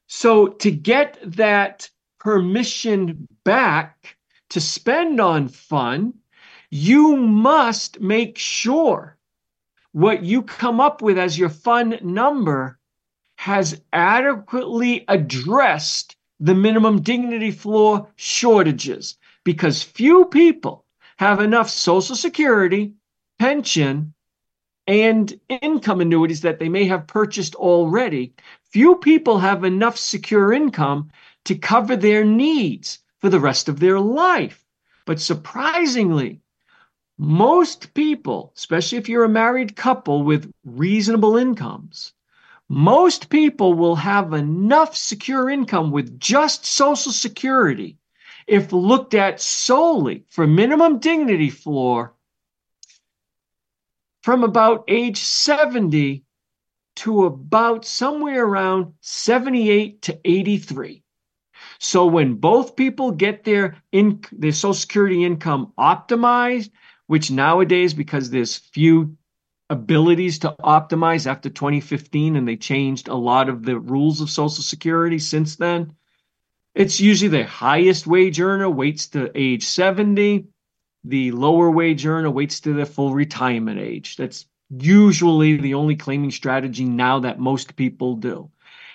[0.08, 1.89] So to get that
[2.21, 4.15] permission back
[4.47, 6.13] to spend on fun,
[6.69, 9.17] you must make sure
[9.91, 12.77] what you come up with as your fun number
[13.38, 20.86] has adequately addressed the minimum dignity floor shortages because few people
[21.17, 22.93] have enough social security,
[23.39, 24.13] pension,
[24.86, 28.34] and income annuities that they may have purchased already.
[28.71, 31.10] Few people have enough secure income
[31.45, 34.65] to cover their needs for the rest of their life.
[35.06, 36.41] But surprisingly,
[37.17, 42.13] most people, especially if you're a married couple with reasonable incomes,
[42.69, 47.97] most people will have enough secure income with just Social Security
[48.47, 52.13] if looked at solely for minimum dignity floor
[54.23, 56.23] from about age 70
[56.95, 61.04] to about somewhere around 78 to 83.
[61.83, 66.69] So when both people get their in, their social security income optimized,
[67.07, 69.17] which nowadays because there's few
[69.67, 74.61] abilities to optimize after 2015 and they changed a lot of the rules of social
[74.63, 75.95] security since then,
[76.75, 80.45] it's usually the highest wage earner waits to age 70,
[81.03, 84.17] the lower wage earner waits to their full retirement age.
[84.17, 88.51] That's usually the only claiming strategy now that most people do.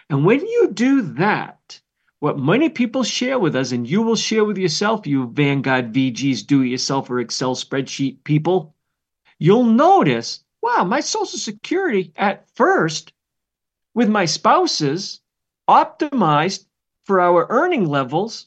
[0.08, 1.80] And when you do that,
[2.20, 6.46] what many people share with us, and you will share with yourself, you Vanguard VGs,
[6.46, 8.74] do it yourself or Excel spreadsheet people,
[9.38, 13.12] you'll notice wow, my Social Security at first
[13.94, 15.20] with my spouses
[15.68, 16.66] optimized
[17.04, 18.46] for our earning levels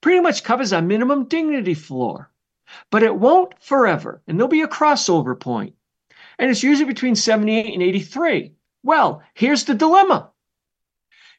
[0.00, 2.30] pretty much covers our minimum dignity floor.
[2.90, 5.74] But it won't forever, and there'll be a crossover point
[6.38, 8.52] and it's usually between 78 and 83.
[8.82, 10.30] Well, here's the dilemma.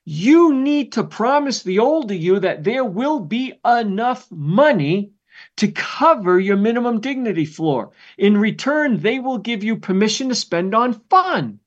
[0.10, 5.12] You need to promise the older you that there will be enough money
[5.58, 7.92] to cover your minimum dignity floor.
[8.18, 11.60] In return, they will give you permission to spend on fun,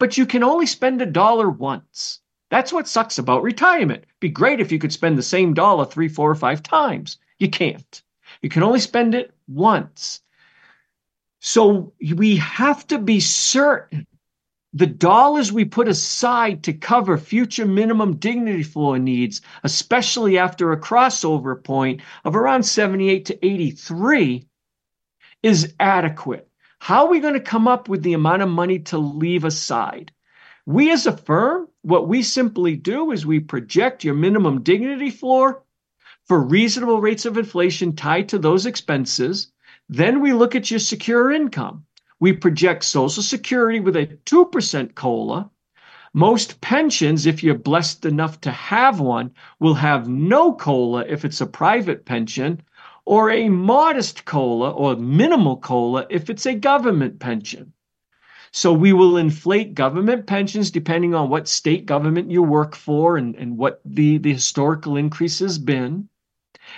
[0.00, 2.18] but you can only spend a dollar once.
[2.50, 4.06] That's what sucks about retirement.
[4.18, 7.18] Be great if you could spend the same dollar three, four, or five times.
[7.38, 8.02] You can't.
[8.42, 10.20] You can only spend it once.
[11.38, 14.08] So we have to be certain
[14.74, 20.80] the dollars we put aside to cover future minimum dignity floor needs, especially after a
[20.80, 24.46] crossover point of around 78 to 83,
[25.42, 26.48] is adequate.
[26.80, 30.12] How are we going to come up with the amount of money to leave aside?
[30.66, 35.62] We as a firm, what we simply do is we project your minimum dignity floor
[36.26, 39.52] for reasonable rates of inflation tied to those expenses
[39.88, 41.84] then we look at your secure income.
[42.24, 45.50] We project Social Security with a 2% COLA.
[46.14, 51.42] Most pensions, if you're blessed enough to have one, will have no COLA if it's
[51.42, 52.62] a private pension,
[53.04, 57.74] or a modest COLA or minimal COLA if it's a government pension.
[58.52, 63.34] So we will inflate government pensions depending on what state government you work for and,
[63.36, 66.08] and what the, the historical increase has been.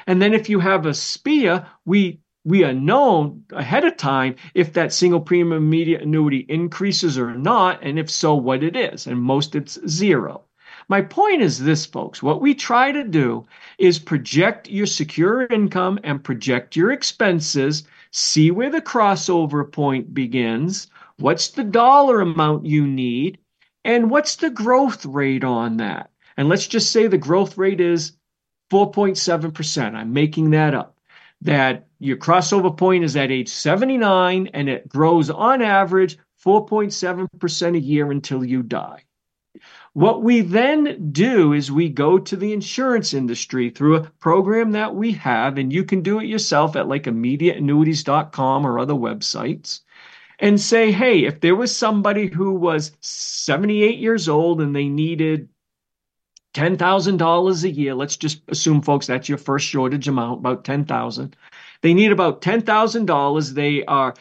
[0.09, 4.73] And then if you have a SPIA, we we are known ahead of time if
[4.73, 9.09] that single premium immediate annuity increases or not, and if so, what it is.
[9.09, 10.45] And most it's zero.
[10.89, 12.23] My point is this, folks.
[12.23, 13.47] What we try to do
[13.79, 17.83] is project your secure income and project your expenses,
[18.13, 20.87] see where the crossover point begins,
[21.19, 23.39] what's the dollar amount you need,
[23.85, 26.11] and what's the growth rate on that.
[26.37, 28.13] And let's just say the growth rate is
[28.71, 29.95] 4.7%.
[29.97, 30.97] I'm making that up
[31.43, 37.81] that your crossover point is at age 79 and it grows on average 4.7% a
[37.81, 39.03] year until you die.
[39.95, 44.95] What we then do is we go to the insurance industry through a program that
[44.95, 49.81] we have, and you can do it yourself at like immediateannuities.com or other websites,
[50.39, 55.49] and say, hey, if there was somebody who was 78 years old and they needed
[56.57, 57.95] $10,000 a year.
[57.95, 61.37] Let's just assume, folks, that's your first shortage amount, about 10,000.
[61.83, 63.55] They need about $10,000.
[63.55, 64.15] They are,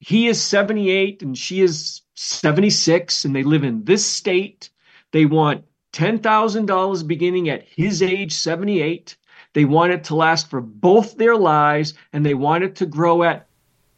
[0.00, 4.70] he is 78 and she is 76, and they live in this state.
[5.12, 9.16] They want $10,000 beginning at his age, 78.
[9.54, 13.22] They want it to last for both their lives, and they want it to grow
[13.22, 13.46] at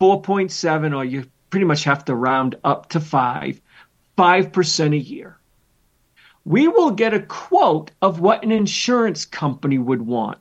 [0.01, 3.61] 4.7, or you pretty much have to round up to 5,
[4.19, 5.39] 5% a year
[6.45, 10.39] we will get a quote of what an insurance company would want.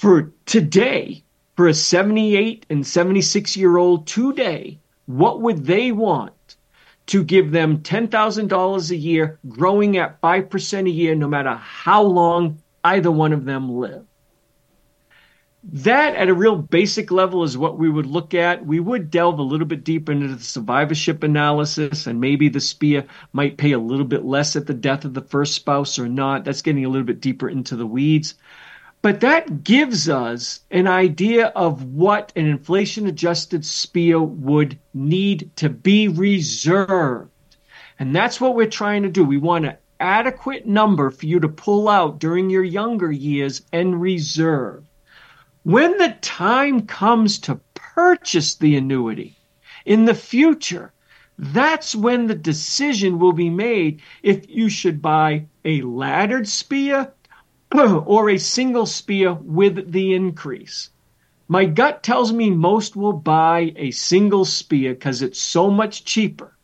[0.00, 1.24] For today,
[1.56, 6.56] for a 78 and 76 year old today, what would they want
[7.08, 12.62] to give them $10,000 a year, growing at 5% a year, no matter how long
[12.82, 14.06] either one of them live?
[15.62, 18.64] that at a real basic level is what we would look at.
[18.64, 23.06] We would delve a little bit deeper into the survivorship analysis, and maybe the SPIA
[23.32, 26.44] might pay a little bit less at the death of the first spouse or not.
[26.44, 28.34] That's getting a little bit deeper into the weeds.
[29.02, 35.70] But that gives us an idea of what an inflation adjusted SPIA would need to
[35.70, 37.30] be reserved.
[37.98, 39.24] And that's what we're trying to do.
[39.24, 44.00] We want an adequate number for you to pull out during your younger years and
[44.00, 44.84] reserve.
[45.62, 49.38] When the time comes to purchase the annuity
[49.86, 50.92] in the future,
[51.38, 57.12] that's when the decision will be made if you should buy a laddered SPIA
[58.06, 60.90] or a single SPIA with the increase.
[61.46, 66.56] My gut tells me most will buy a single SPIA because it's so much cheaper.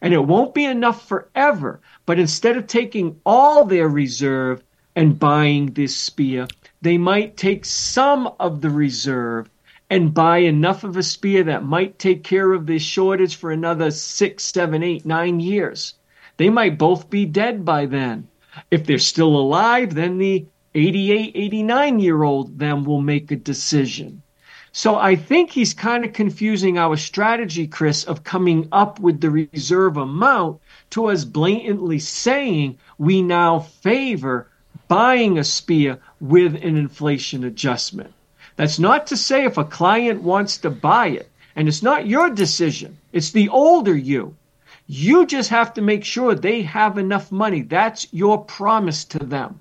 [0.00, 4.62] And it won't be enough forever, but instead of taking all their reserve
[4.94, 6.48] and buying this SPIA,
[6.82, 9.48] they might take some of the reserve
[9.88, 13.90] and buy enough of a SPIA that might take care of this shortage for another
[13.90, 15.94] six, seven, eight, nine years.
[16.36, 18.28] They might both be dead by then.
[18.70, 24.22] If they're still alive, then the 88, 89 year old then will make a decision.
[24.72, 29.30] So I think he's kind of confusing our strategy, Chris, of coming up with the
[29.30, 34.50] reserve amount to us blatantly saying we now favor
[34.86, 38.12] buying a SPIA with an inflation adjustment.
[38.56, 42.28] That's not to say if a client wants to buy it, and it's not your
[42.28, 44.36] decision, it's the older you.
[44.86, 47.62] You just have to make sure they have enough money.
[47.62, 49.60] That's your promise to them.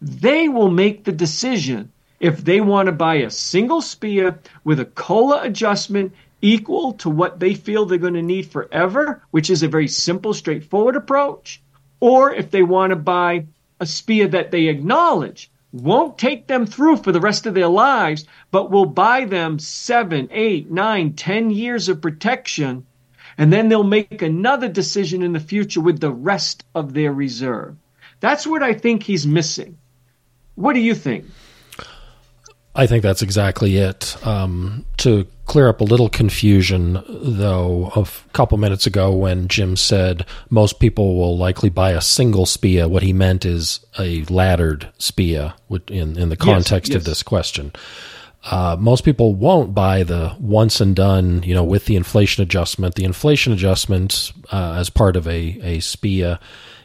[0.00, 4.86] They will make the decision if they want to buy a single SPIA with a
[4.86, 9.68] COLA adjustment equal to what they feel they're going to need forever, which is a
[9.68, 11.60] very simple, straightforward approach,
[12.00, 13.44] or if they want to buy
[13.78, 18.26] a SPIA that they acknowledge won't take them through for the rest of their lives,
[18.50, 22.84] but will buy them seven, eight, nine, ten years of protection.
[23.40, 27.74] And then they'll make another decision in the future with the rest of their reserve.
[28.20, 29.78] That's what I think he's missing.
[30.56, 31.24] What do you think?
[32.74, 34.14] I think that's exactly it.
[34.26, 40.26] Um, to clear up a little confusion, though, a couple minutes ago when Jim said
[40.50, 45.54] most people will likely buy a single SPIA, what he meant is a laddered SPIA
[45.88, 47.00] in, in the context yes, yes.
[47.00, 47.72] of this question.
[48.42, 52.94] Uh, most people won't buy the once and done, you know, with the inflation adjustment.
[52.94, 56.40] The inflation adjustment uh, as part of a, a SPIA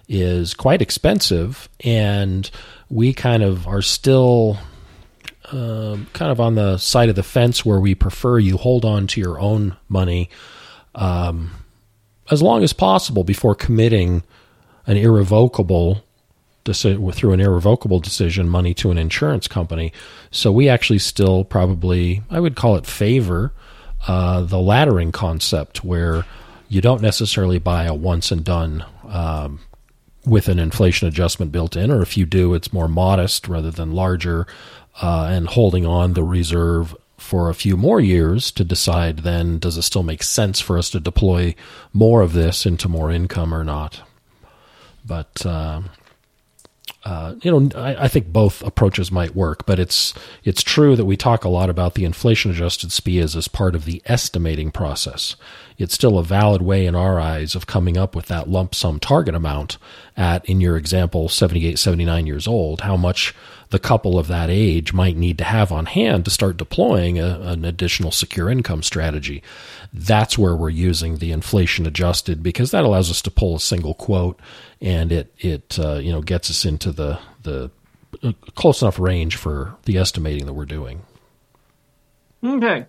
[0.08, 2.50] is quite expensive, and
[2.90, 4.58] we kind of are still
[5.52, 9.08] um, kind of on the side of the fence where we prefer you hold on
[9.08, 10.30] to your own money
[10.96, 11.52] um,
[12.32, 14.24] as long as possible before committing
[14.88, 16.04] an irrevocable
[16.66, 19.94] deci- through an irrevocable decision money to an insurance company.
[20.32, 23.54] So we actually still probably I would call it favor
[24.08, 26.26] uh, the laddering concept where
[26.68, 29.60] you don't necessarily buy a once and done um,
[30.26, 33.94] with an inflation adjustment built in, or if you do, it's more modest rather than
[33.94, 34.48] larger
[35.02, 39.78] uh, and holding on the reserve for a few more years to decide then does
[39.78, 41.56] it still make sense for us to deploy
[41.94, 44.02] more of this into more income or not.
[45.06, 45.82] But uh,
[47.06, 51.06] uh, you know, I, I, think both approaches might work, but it's it's true that
[51.06, 55.36] we talk a lot about the inflation adjusted SPIAs as part of the estimating process.
[55.78, 59.00] It's still a valid way in our eyes of coming up with that lump sum
[59.00, 59.78] target amount
[60.18, 63.36] at, in your example, 78, 79 years old, how much
[63.70, 67.40] the couple of that age might need to have on hand to start deploying a,
[67.42, 69.42] an additional secure income strategy.
[69.94, 73.94] That's where we're using the inflation adjusted because that allows us to pull a single
[73.94, 74.40] quote
[74.82, 77.72] and it it uh, you know gets us into the the
[78.24, 81.02] uh, close enough range for the estimating that we're doing.
[82.44, 82.86] Okay,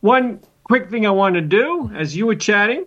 [0.00, 2.84] one quick thing I want to do as you were chatting,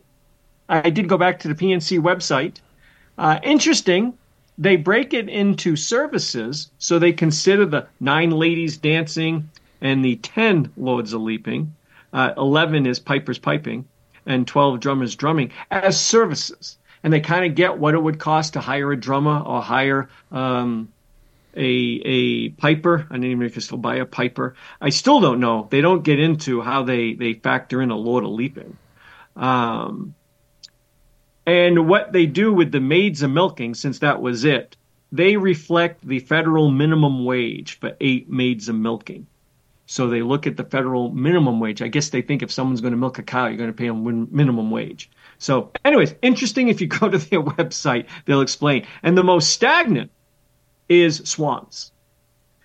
[0.69, 2.57] I did go back to the PNC website.
[3.17, 4.17] Uh, interesting,
[4.57, 9.49] they break it into services, so they consider the nine ladies dancing
[9.81, 11.75] and the ten lords of leaping.
[12.13, 13.85] Uh, Eleven is pipers piping,
[14.25, 18.53] and twelve drummers drumming as services and they kind of get what it would cost
[18.53, 20.91] to hire a drummer or hire um,
[21.55, 23.05] a a piper.
[23.11, 24.55] I didn't even know if you could still buy a piper.
[24.81, 25.67] I still don't know.
[25.69, 28.75] They don't get into how they they factor in a Lord of Leaping.
[29.35, 30.15] Um,
[31.45, 34.75] and what they do with the maids of milking, since that was it,
[35.11, 39.27] they reflect the federal minimum wage for eight maids of milking.
[39.85, 41.81] So they look at the federal minimum wage.
[41.81, 43.87] I guess they think if someone's going to milk a cow, you're going to pay
[43.87, 45.11] them minimum wage.
[45.37, 46.69] So, anyways, interesting.
[46.69, 48.87] If you go to their website, they'll explain.
[49.03, 50.09] And the most stagnant
[50.89, 51.91] is swans.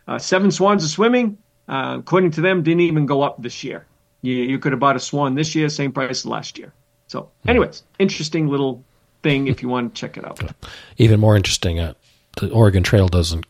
[0.08, 1.36] Uh, seven swans of swimming,
[1.68, 3.86] uh, according to them, didn't even go up this year.
[4.22, 6.72] You, you could have bought a swan this year, same price as last year.
[7.10, 8.84] So, anyways, interesting little
[9.24, 10.40] thing if you want to check it out.
[10.96, 11.94] Even more interesting, uh,
[12.36, 13.46] the Oregon Trail doesn't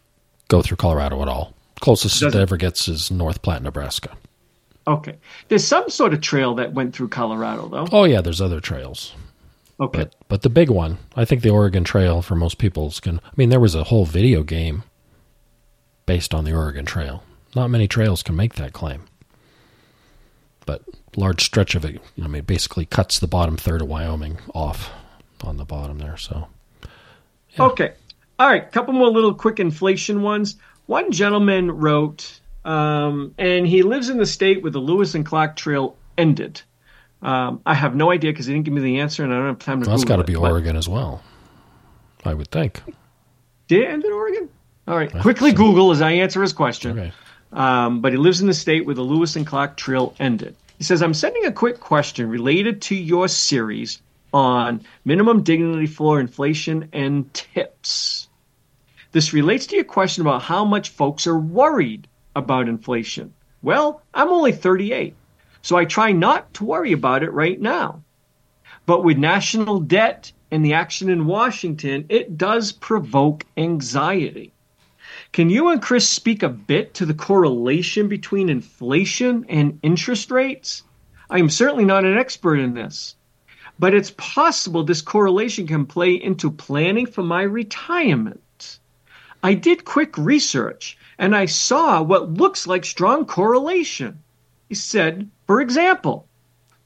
[0.49, 1.53] go through Colorado at all.
[1.79, 4.17] Closest it ever gets is North Platte, Nebraska.
[4.87, 5.19] Okay.
[5.49, 7.87] There's some sort of trail that went through Colorado, though.
[7.93, 9.13] Oh yeah, there's other trails.
[9.79, 9.99] Okay.
[9.99, 13.21] But, but the big one, I think the Oregon Trail for most people is going.
[13.23, 14.85] I mean, there was a whole video game
[16.07, 17.25] based on the Oregon Trail.
[17.55, 19.03] Not many trails can make that claim.
[20.65, 20.83] But
[21.17, 24.91] large stretch of it, I mean, basically cuts the bottom third of Wyoming off
[25.43, 26.17] on the bottom there.
[26.17, 26.49] So.
[27.51, 27.65] Yeah.
[27.65, 27.93] Okay.
[28.39, 28.71] All right.
[28.71, 30.57] Couple more little quick inflation ones.
[30.87, 35.57] One gentleman wrote um, and he lives in the state where the Lewis and Clark
[35.57, 36.61] Trail ended.
[37.23, 39.47] Um, I have no idea because he didn't give me the answer, and I don't
[39.47, 39.89] have time to.
[39.89, 41.23] Well, that's got to be Oregon as well.
[42.25, 42.83] I would think.
[43.69, 44.49] Did it end in Oregon?
[44.89, 45.57] All right, I quickly so.
[45.57, 46.99] Google as I answer his question.
[46.99, 47.13] Okay.
[47.53, 50.57] Um, but he lives in the state where the Lewis and Clark Trail ended.
[50.81, 54.01] He says, "I'm sending a quick question related to your series
[54.33, 58.31] on minimum dignity for inflation and tips.
[59.13, 63.35] This relates to your question about how much folks are worried about inflation?
[63.61, 65.15] Well, I'm only 38,
[65.61, 68.03] so I try not to worry about it right now.
[68.87, 74.55] But with national debt and the action in Washington, it does provoke anxiety.
[75.33, 80.83] Can you and Chris speak a bit to the correlation between inflation and interest rates?
[81.31, 83.15] I am certainly not an expert in this,
[83.79, 88.81] but it's possible this correlation can play into planning for my retirement.
[89.41, 94.19] I did quick research and I saw what looks like strong correlation.
[94.69, 96.27] He said, for example,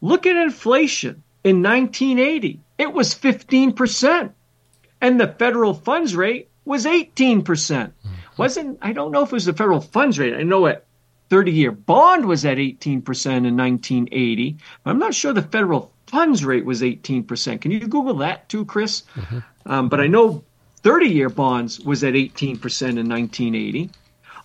[0.02, 2.60] look at inflation in 1980.
[2.76, 4.32] It was 15%,
[5.00, 7.42] and the federal funds rate was 18%.
[7.42, 7.92] mm
[8.36, 10.34] Wasn't I don't know if it was the federal funds rate.
[10.34, 10.86] I know it
[11.30, 16.44] 30 year bond was at 18% in 1980, but I'm not sure the federal funds
[16.44, 17.60] rate was 18%.
[17.60, 19.02] Can you Google that too, Chris?
[19.14, 19.38] Mm-hmm.
[19.66, 20.44] Um, but I know
[20.82, 23.90] 30 year bonds was at 18% in 1980.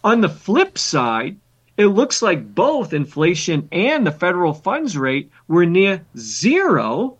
[0.04, 1.38] On the flip side,
[1.76, 7.18] it looks like both inflation and the federal funds rate were near zero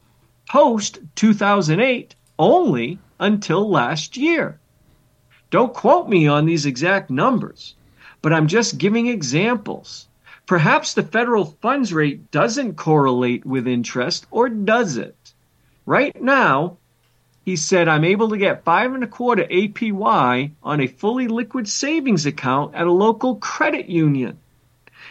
[0.50, 4.60] post 2008 only until last year.
[5.52, 7.76] Don't quote me on these exact numbers,
[8.22, 10.08] but I'm just giving examples.
[10.46, 15.16] Perhaps the federal funds rate doesn't correlate with interest, or does it?
[15.86, 16.78] Right now,
[17.46, 21.68] he said, I'm able to get five and a quarter APY on a fully liquid
[21.68, 24.38] savings account at a local credit union.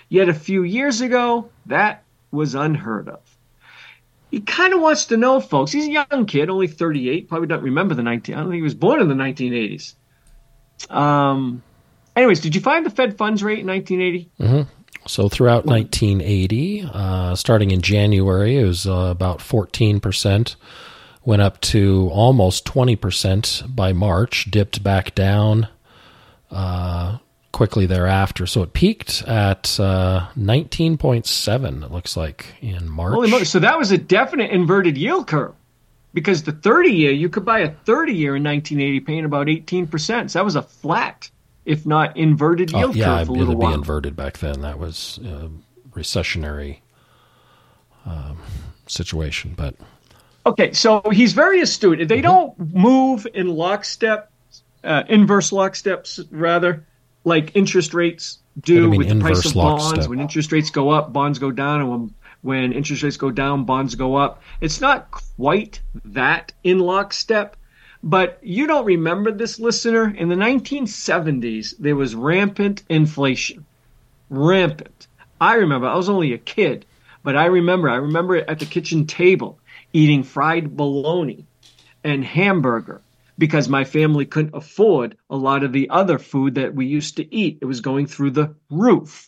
[0.09, 3.21] Yet a few years ago, that was unheard of.
[4.31, 5.73] He kind of wants to know, folks.
[5.73, 7.29] He's a young kid, only 38.
[7.29, 8.35] Probably don't remember the 19.
[8.35, 9.95] I don't think he was born in the 1980s.
[10.91, 11.63] Um.
[12.17, 14.31] Anyways, did you find the Fed funds rate in 1980?
[14.41, 14.71] Mm-hmm.
[15.07, 20.57] So throughout 1980, uh, starting in January, it was uh, about 14 percent
[21.29, 25.69] went up to almost 20% by March, dipped back down
[26.51, 27.19] uh,
[27.53, 28.47] quickly thereafter.
[28.47, 33.47] So it peaked at uh, 19.7, it looks like, in March.
[33.47, 35.55] So that was a definite inverted yield curve
[36.15, 40.31] because the 30 year, you could buy a 30 year in 1980 paying about 18%.
[40.31, 41.31] So that was a flat,
[41.65, 43.71] if not inverted oh, yield oh, yeah, curve for a little it'd while.
[43.71, 44.63] be inverted back then.
[44.63, 45.51] That was a
[45.91, 46.79] recessionary
[48.07, 48.39] um,
[48.87, 49.55] situation.
[49.57, 49.75] But
[50.47, 52.09] okay, so he's very astute.
[52.09, 52.23] They mm-hmm.
[52.23, 54.31] don't move in lockstep,
[54.85, 56.87] uh, inverse locksteps, rather,
[57.25, 60.09] like interest rates do with the price of bonds.
[60.09, 63.65] When interest rates go up, bonds go down, and when when interest rates go down,
[63.65, 64.43] bonds go up.
[64.61, 67.57] It's not quite that in lockstep,
[68.03, 70.09] but you don't remember this, listener.
[70.09, 73.65] In the 1970s, there was rampant inflation.
[74.31, 75.09] Rampant.
[75.41, 76.85] I remember, I was only a kid,
[77.23, 79.59] but I remember, I remember at the kitchen table
[79.93, 81.45] eating fried bologna
[82.05, 83.01] and hamburger
[83.39, 87.35] because my family couldn't afford a lot of the other food that we used to
[87.35, 87.59] eat.
[87.61, 89.28] It was going through the roof.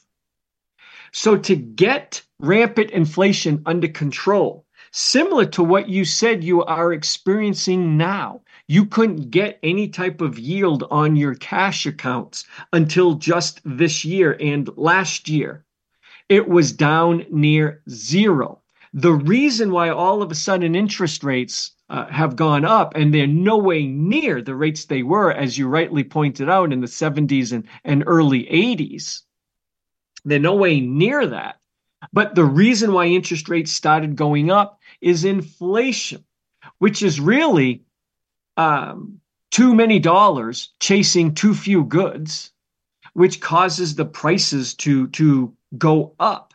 [1.12, 7.96] So to get rampant inflation under control, similar to what you said you are experiencing
[7.96, 14.04] now, you couldn't get any type of yield on your cash accounts until just this
[14.04, 15.64] year and last year.
[16.28, 18.60] It was down near zero.
[18.92, 23.26] The reason why all of a sudden interest rates uh, have gone up and they're
[23.26, 27.52] no way near the rates they were, as you rightly pointed out, in the 70s
[27.52, 29.22] and, and early 80s.
[30.24, 31.60] They're no way near that.
[32.12, 36.24] But the reason why interest rates started going up is inflation,
[36.78, 37.84] which is really
[38.56, 42.52] um, too many dollars chasing too few goods,
[43.12, 46.54] which causes the prices to, to go up.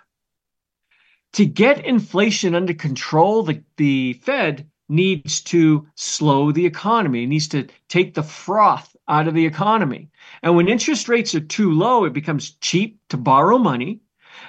[1.34, 7.48] To get inflation under control, the, the Fed needs to slow the economy, it needs
[7.50, 10.10] to take the froth out of the economy.
[10.42, 14.02] And when interest rates are too low, it becomes cheap to borrow money.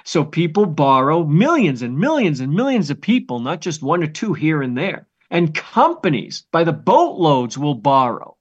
[0.03, 4.33] So people borrow millions and millions and millions of people, not just one or two
[4.33, 5.07] here and there.
[5.29, 8.37] And companies by the boatloads will borrow.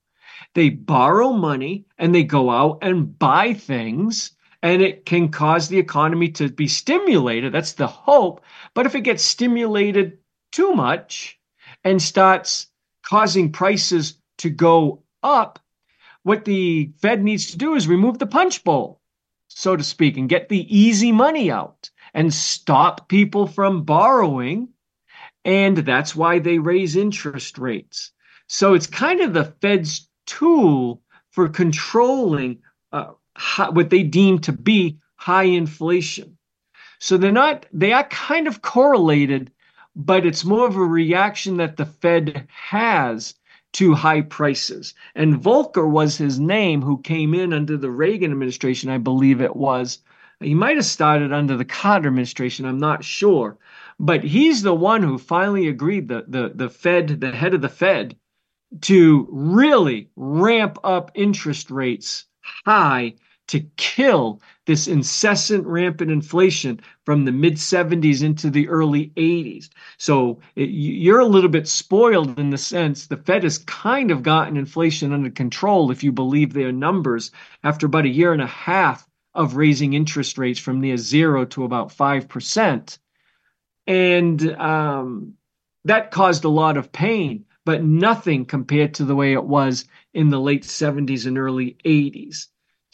[0.55, 5.79] They borrow money and they go out and buy things and it can cause the
[5.79, 7.53] economy to be stimulated.
[7.53, 8.43] That's the hope.
[8.75, 10.19] But if it gets stimulated
[10.53, 11.39] too much
[11.85, 12.69] and starts
[13.03, 15.59] causing prices to go up,
[16.27, 19.01] what the Fed needs to do is remove the punch bowl,
[19.47, 24.67] so to speak, and get the easy money out and stop people from borrowing.
[25.45, 28.11] And that's why they raise interest rates.
[28.49, 31.01] So it's kind of the Fed's tool
[31.31, 32.59] for controlling
[32.91, 33.13] uh,
[33.71, 36.37] what they deem to be high inflation.
[36.99, 39.53] So they're not, they are kind of correlated,
[39.95, 43.37] but it's more of a reaction that the Fed has
[43.77, 44.95] to high prices.
[45.15, 49.55] And Volcker was his name, who came in under the Reagan administration, I believe it
[49.55, 49.99] was.
[50.41, 53.59] He might have started under the Carter administration, I'm not sure.
[54.01, 57.69] But he's the one who finally agreed, the, the, the Fed, the head of the
[57.69, 58.17] Fed,
[58.81, 63.15] to really ramp up interest rates high
[63.49, 69.71] to kill this incessant rampant inflation from the mid 70s into the early 80s.
[69.97, 74.23] So it, you're a little bit spoiled in the sense the Fed has kind of
[74.23, 77.31] gotten inflation under control, if you believe their numbers,
[77.63, 81.65] after about a year and a half of raising interest rates from near zero to
[81.65, 82.99] about 5%.
[83.87, 85.35] And um,
[85.85, 90.31] that caused a lot of pain, but nothing compared to the way it was in
[90.31, 92.49] the late 70s and early 80s.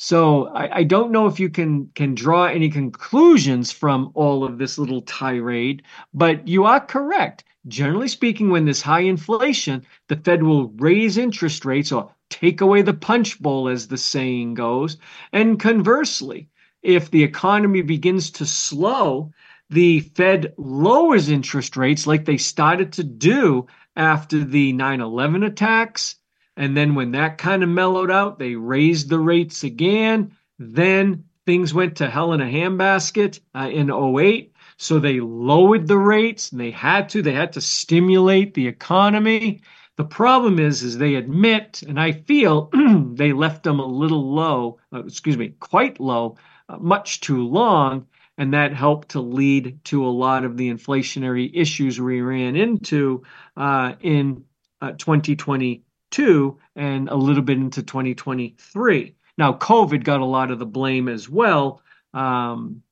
[0.04, 4.58] So I, I, don't know if you can can draw any conclusions from all of
[4.58, 7.44] this little tirade, but you are correct.
[7.68, 12.82] Generally speaking, when there's high inflation, the Fed will raise interest rates or take away
[12.82, 14.96] the punch bowl, as the saying goes.
[15.32, 16.48] And conversely,
[16.82, 19.30] if the economy begins to slow,
[19.70, 26.16] the Fed lowers interest rates like they started to do after the 9 11 attacks
[26.56, 30.36] and then when that kind of mellowed out, they raised the rates again.
[30.58, 34.52] Then things went to hell in a handbasket uh, in 08.
[34.76, 37.22] So they lowered the rates and they had to.
[37.22, 39.62] They had to stimulate the economy.
[39.96, 42.70] The problem is, is they admit, and I feel
[43.14, 46.36] they left them a little low, uh, excuse me, quite low,
[46.68, 48.06] uh, much too long.
[48.38, 53.22] And that helped to lead to a lot of the inflationary issues we ran into
[53.56, 54.44] uh, in
[54.80, 59.14] 2020 uh, 2022 and a little bit into 2023.
[59.36, 61.82] Now, COVID got a lot of the blame as well,
[62.14, 62.82] um,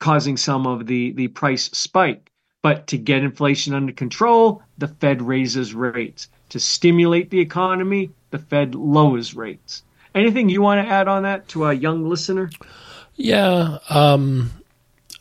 [0.00, 2.30] causing some of the, the price spike.
[2.62, 6.28] But to get inflation under control, the Fed raises rates.
[6.50, 9.82] To stimulate the economy, the Fed lowers rates.
[10.14, 12.50] Anything you want to add on that to our young listener?
[13.16, 13.78] Yeah.
[13.90, 14.50] Um,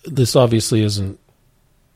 [0.06, 1.20] this obviously isn't,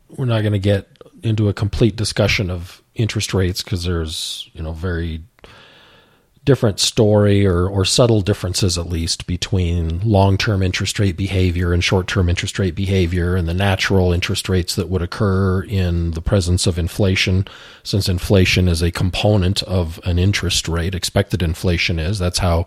[0.09, 0.87] we're not going to get
[1.23, 5.21] into a complete discussion of interest rates because there's, you know, very
[6.47, 12.29] different story or, or subtle differences at least between long-term interest rate behavior and short-term
[12.29, 16.79] interest rate behavior and the natural interest rates that would occur in the presence of
[16.79, 17.45] inflation.
[17.83, 22.65] Since inflation is a component of an interest rate expected inflation is that's how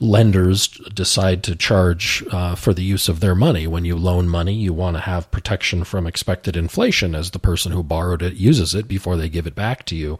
[0.00, 3.66] lenders decide to charge uh, for the use of their money.
[3.66, 7.72] When you loan money you want to have protection from expected inflation as the person
[7.72, 10.18] who borrowed it uses it before they give it back to you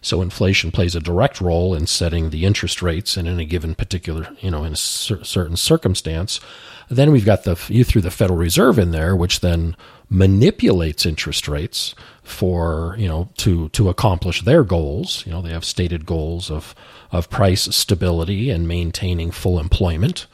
[0.00, 3.74] so inflation plays a direct role in setting the interest rates and in any given
[3.74, 6.40] particular, you know, in a cer- certain circumstance.
[6.88, 9.76] Then we've got the you threw the Federal Reserve in there, which then
[10.08, 15.24] manipulates interest rates for you know to to accomplish their goals.
[15.26, 16.74] You know, they have stated goals of
[17.10, 20.26] of price stability and maintaining full employment,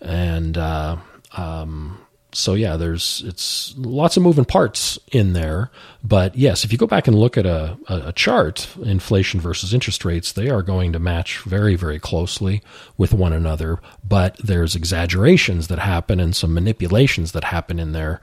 [0.00, 0.96] and uh,
[1.36, 1.98] um,
[2.32, 5.70] so yeah, there's it's lots of moving parts in there.
[6.02, 10.04] But yes, if you go back and look at a, a, chart, inflation versus interest
[10.04, 12.62] rates, they are going to match very, very closely
[12.96, 13.80] with one another.
[14.06, 18.20] But there's exaggerations that happen and some manipulations that happen in there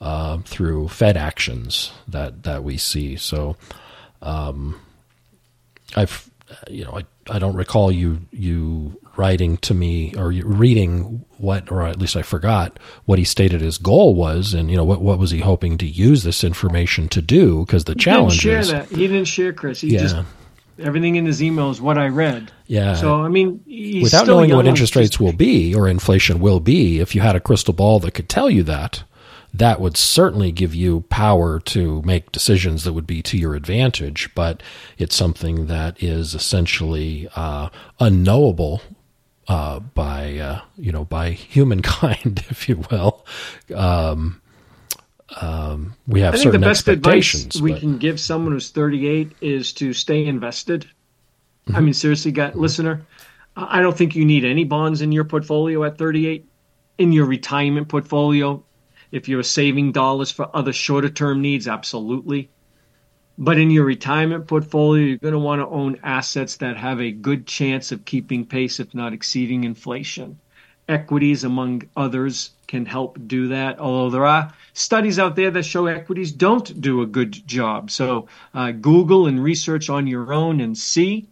[0.00, 3.16] uh, through Fed actions that that we see.
[3.16, 3.56] So
[4.22, 4.80] um,
[5.96, 6.30] I've
[6.70, 11.82] you know I, I don't recall you you writing to me or reading what, or
[11.82, 15.18] at least I forgot what he stated his goal was, and you know what what
[15.18, 17.64] was he hoping to use this information to do?
[17.64, 18.88] Because the he challenge didn't is share that.
[18.88, 19.80] he didn't share Chris.
[19.80, 20.00] He yeah.
[20.00, 20.16] just
[20.78, 22.52] everything in his email is what I read.
[22.66, 22.94] Yeah.
[22.94, 23.62] So I mean,
[24.02, 27.40] without knowing what interest rates will be or inflation will be, if you had a
[27.40, 29.02] crystal ball that could tell you that,
[29.52, 34.30] that would certainly give you power to make decisions that would be to your advantage.
[34.34, 34.62] But
[34.98, 38.82] it's something that is essentially uh, unknowable
[39.48, 43.26] uh, by uh, you know by humankind, if you will.
[43.74, 44.40] Um,
[45.40, 47.56] um, we have I think certain the best expectations.
[47.56, 50.82] Advice we can give someone who's 38 is to stay invested.
[51.66, 51.76] Mm-hmm.
[51.76, 52.60] I mean, seriously, got mm-hmm.
[52.60, 53.06] listener.
[53.56, 56.46] I don't think you need any bonds in your portfolio at 38.
[56.98, 58.62] In your retirement portfolio,
[59.10, 62.50] if you're saving dollars for other shorter term needs, absolutely.
[63.40, 67.12] But in your retirement portfolio, you're going to want to own assets that have a
[67.12, 70.40] good chance of keeping pace, if not exceeding inflation.
[70.88, 75.86] Equities, among others, can help do that, although there are studies out there that show
[75.86, 77.92] equities don't do a good job.
[77.92, 81.28] So uh, Google and research on your own and see.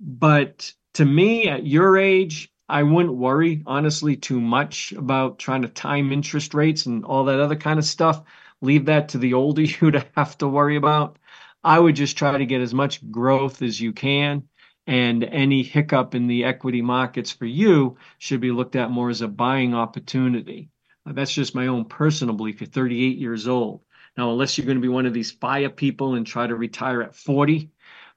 [0.00, 5.68] But to me, at your age, I wouldn't worry, honestly, too much about trying to
[5.68, 8.22] time interest rates and all that other kind of stuff.
[8.62, 11.18] Leave that to the older you to have to worry about.
[11.64, 14.44] I would just try to get as much growth as you can.
[14.86, 19.20] And any hiccup in the equity markets for you should be looked at more as
[19.20, 20.70] a buying opportunity.
[21.06, 22.60] Uh, that's just my own personal belief.
[22.60, 23.82] You're 38 years old.
[24.16, 27.00] Now, unless you're going to be one of these fire people and try to retire
[27.00, 27.70] at 40,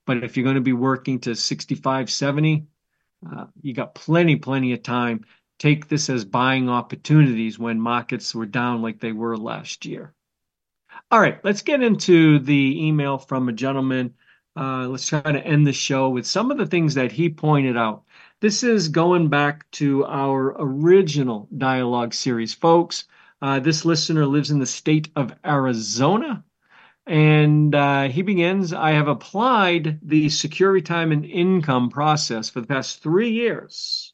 [0.08, 2.66] but if you're going to be working to 65, 70,
[3.32, 5.24] uh, you got plenty, plenty of time.
[5.60, 10.15] Take this as buying opportunities when markets were down like they were last year.
[11.12, 14.16] All right, let's get into the email from a gentleman.
[14.58, 17.78] Uh, let's try to end the show with some of the things that he pointed
[17.78, 18.04] out.
[18.42, 23.06] This is going back to our original dialogue series, folks.
[23.42, 26.44] Uh, this listener lives in the state of Arizona.
[27.06, 33.04] And uh, he begins I have applied the secure retirement income process for the past
[33.04, 34.12] three years.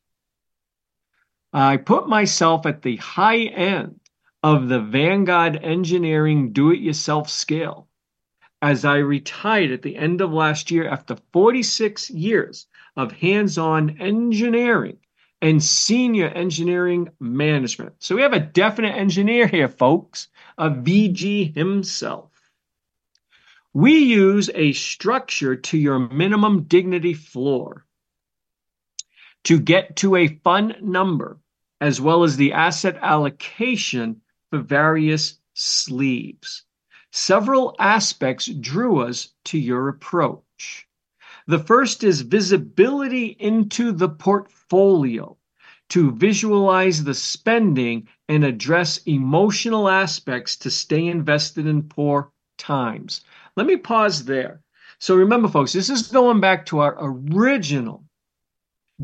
[1.54, 4.01] I put myself at the high end
[4.44, 7.88] of the Vanguard Engineering Do It Yourself scale
[8.62, 14.02] as I retired at the end of last year after 46 years of hands on
[14.02, 14.98] engineering
[15.42, 17.94] and senior engineering management.
[18.00, 20.28] So we have a definite engineer here, folks,
[20.58, 22.32] a VG himself.
[23.74, 27.86] We use a structure to your minimum dignity floor
[29.46, 31.40] to get to a fund number
[31.80, 34.22] as well as the asset allocation
[34.52, 36.66] for various sleeves.
[37.12, 40.88] Several aspects drew us to your approach.
[41.48, 45.36] The first is visibility into the portfolio
[45.90, 53.22] to visualize the spending and address emotional aspects to stay invested in poor times.
[53.58, 54.62] Let me pause there.
[55.00, 58.06] So remember, folks, this is going back to our original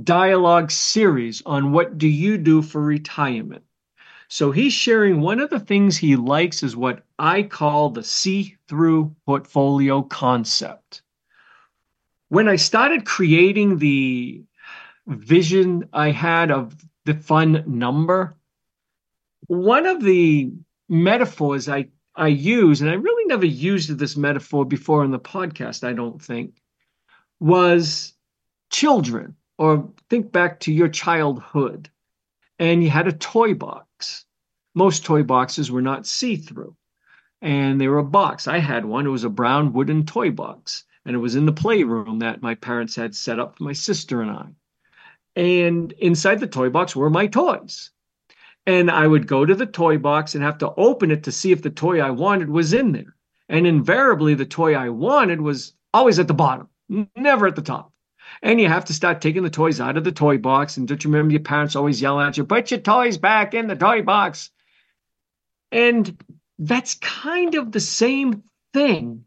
[0.03, 3.63] dialogue series on what do you do for retirement.
[4.27, 8.57] So he's sharing one of the things he likes is what I call the see
[8.67, 11.01] through portfolio concept.
[12.29, 14.43] When I started creating the
[15.07, 16.75] vision I had of
[17.07, 18.35] the fun number.
[19.47, 20.51] One of the
[20.89, 25.87] metaphors I, I use, and I really never used this metaphor before in the podcast,
[25.87, 26.61] I don't think,
[27.39, 28.13] was
[28.69, 31.89] children, or think back to your childhood,
[32.59, 34.25] and you had a toy box.
[34.73, 36.75] Most toy boxes were not see through,
[37.41, 38.47] and they were a box.
[38.47, 41.53] I had one, it was a brown wooden toy box, and it was in the
[41.53, 44.47] playroom that my parents had set up for my sister and I.
[45.35, 47.91] And inside the toy box were my toys.
[48.65, 51.51] And I would go to the toy box and have to open it to see
[51.51, 53.15] if the toy I wanted was in there.
[53.47, 56.67] And invariably, the toy I wanted was always at the bottom,
[57.15, 57.93] never at the top.
[58.41, 60.77] And you have to start taking the toys out of the toy box.
[60.77, 63.67] And don't you remember your parents always yelling at you, put your toys back in
[63.67, 64.51] the toy box?
[65.71, 66.17] And
[66.59, 69.25] that's kind of the same thing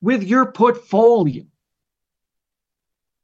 [0.00, 1.44] with your portfolio.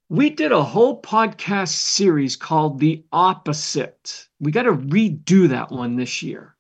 [0.08, 4.28] We did a whole podcast series called The Opposite.
[4.40, 6.56] We got to redo that one this year.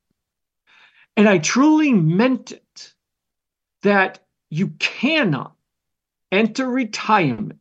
[1.16, 2.94] And I truly meant it
[3.82, 5.56] that you cannot
[6.30, 7.58] enter retirement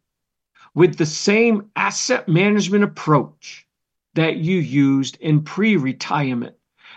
[0.80, 3.68] with the same asset management approach
[4.14, 6.56] that you used in pre retirement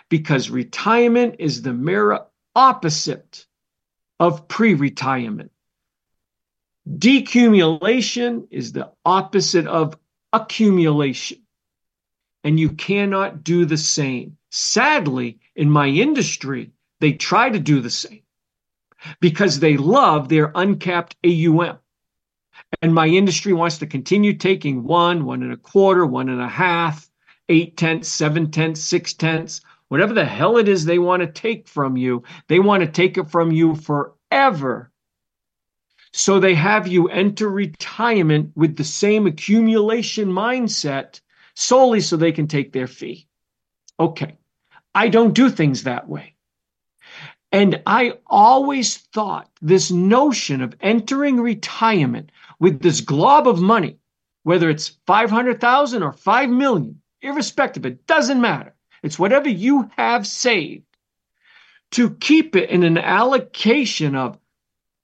[0.08, 2.24] because retirement is the mirror
[2.54, 3.44] opposite
[4.20, 5.50] of pre retirement.
[6.88, 9.98] Decumulation is the opposite of
[10.32, 11.38] accumulation.
[12.44, 14.36] And you cannot do the same.
[14.50, 16.70] Sadly, in my industry,
[17.00, 18.22] they try to do the same
[19.18, 21.78] because they love their uncapped AUM.
[22.80, 26.48] And my industry wants to continue taking one, one and a quarter, one and a
[26.48, 27.10] half,
[27.48, 31.68] eight tenths, seven tenths, six tenths, whatever the hell it is they want to take
[31.68, 32.22] from you.
[32.48, 34.92] They want to take it from you forever
[36.12, 41.20] so they have you enter retirement with the same accumulation mindset
[41.54, 43.26] solely so they can take their fee.
[43.98, 44.36] Okay.
[44.94, 46.34] I don't do things that way.
[47.50, 52.30] And I always thought this notion of entering retirement
[52.62, 53.98] with this glob of money,
[54.44, 58.72] whether it's 500,000 or 5 million, irrespective, it doesn't matter.
[59.02, 60.84] It's whatever you have saved
[61.90, 64.38] to keep it in an allocation of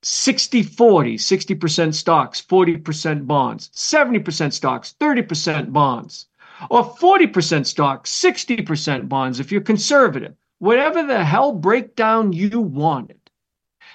[0.03, 6.27] 60 40, 60% stocks, 40% bonds, 70% stocks, 30% bonds,
[6.71, 10.37] or 40% stocks, 60% bonds if you're conservative.
[10.61, 13.18] Whatever the hell breakdown you wanted.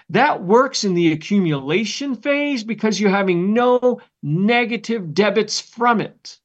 [0.10, 6.39] That works in the accumulation phase because you're having no negative debits from it.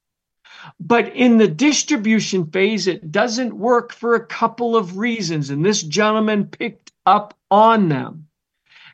[0.79, 5.81] But in the distribution phase, it doesn't work for a couple of reasons, and this
[5.81, 8.27] gentleman picked up on them.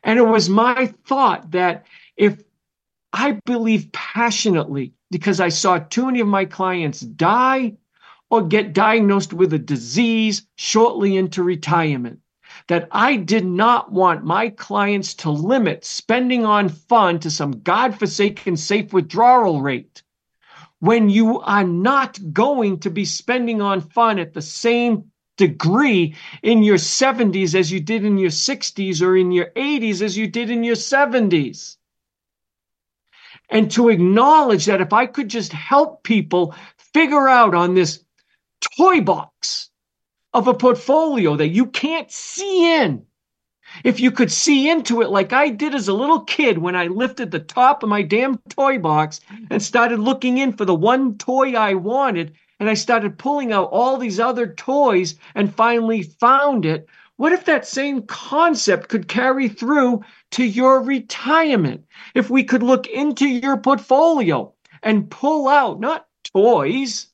[0.04, 1.86] And it was my thought that
[2.16, 2.42] if
[3.12, 7.76] I believe passionately, because I saw too many of my clients die
[8.30, 12.20] or get diagnosed with a disease shortly into retirement,
[12.68, 18.56] that I did not want my clients to limit spending on fun to some godforsaken
[18.56, 20.02] safe withdrawal rate
[20.80, 26.62] when you are not going to be spending on fun at the same degree in
[26.62, 30.50] your 70s as you did in your 60s or in your 80s as you did
[30.50, 31.76] in your 70s.
[33.48, 36.54] And to acknowledge that if I could just help people
[36.92, 38.02] figure out on this
[38.76, 39.65] toy box
[40.36, 43.06] of a portfolio that you can't see in,
[43.84, 46.88] if you could see into it like I did as a little kid when I
[46.88, 51.16] lifted the top of my damn toy box and started looking in for the one
[51.16, 56.66] toy I wanted and I started pulling out all these other toys and finally found
[56.66, 56.86] it.
[57.16, 61.86] What if that same concept could carry through to your retirement?
[62.14, 67.06] If we could look into your portfolio and pull out not toys,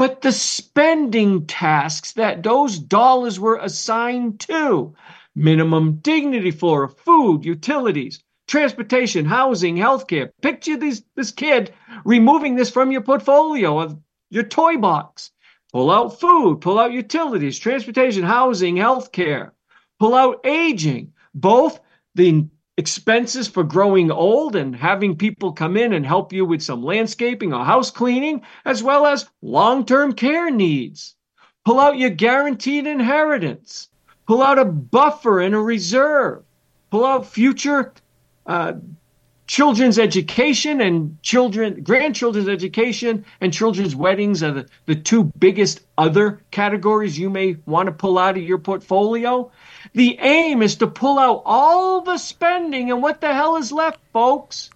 [0.00, 4.94] but the spending tasks that those dollars were assigned to
[5.34, 10.30] minimum dignity for food, utilities, transportation, housing, healthcare.
[10.40, 11.74] Picture these, this kid
[12.06, 13.98] removing this from your portfolio of
[14.30, 15.32] your toy box.
[15.70, 19.50] Pull out food, pull out utilities, transportation, housing, healthcare.
[19.98, 21.78] Pull out aging, both
[22.14, 22.48] the
[22.80, 27.52] expenses for growing old and having people come in and help you with some landscaping
[27.52, 31.14] or house cleaning, as well as long term care needs.
[31.66, 33.88] Pull out your guaranteed inheritance.
[34.26, 36.42] Pull out a buffer and a reserve.
[36.90, 37.92] Pull out future
[38.46, 38.72] uh,
[39.46, 46.40] children's education and children grandchildren's education and children's weddings are the, the two biggest other
[46.52, 49.50] categories you may want to pull out of your portfolio
[49.92, 54.00] the aim is to pull out all the spending and what the hell is left
[54.12, 54.70] folks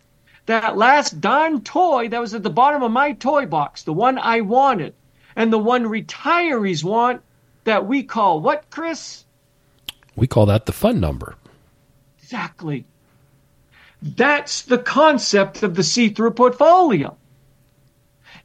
[0.47, 4.19] that last darn toy that was at the bottom of my toy box, the one
[4.19, 4.95] I wanted,
[5.37, 7.23] and the one retirees want
[7.65, 9.25] that we call what, Chris?
[10.17, 11.37] We call that the fun number.
[12.19, 12.85] Exactly.
[14.03, 17.17] That's the concept of the see through portfolio.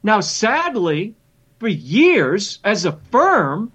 [0.02, 1.14] Now, sadly,
[1.58, 3.70] for years as a firm,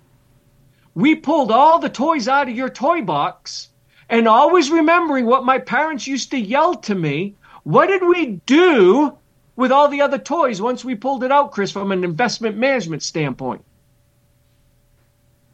[0.95, 3.69] we pulled all the toys out of your toy box
[4.09, 7.35] and always remembering what my parents used to yell to me.
[7.63, 9.17] What did we do
[9.57, 13.03] with all the other toys once we pulled it out, Chris, from an investment management
[13.03, 13.63] standpoint?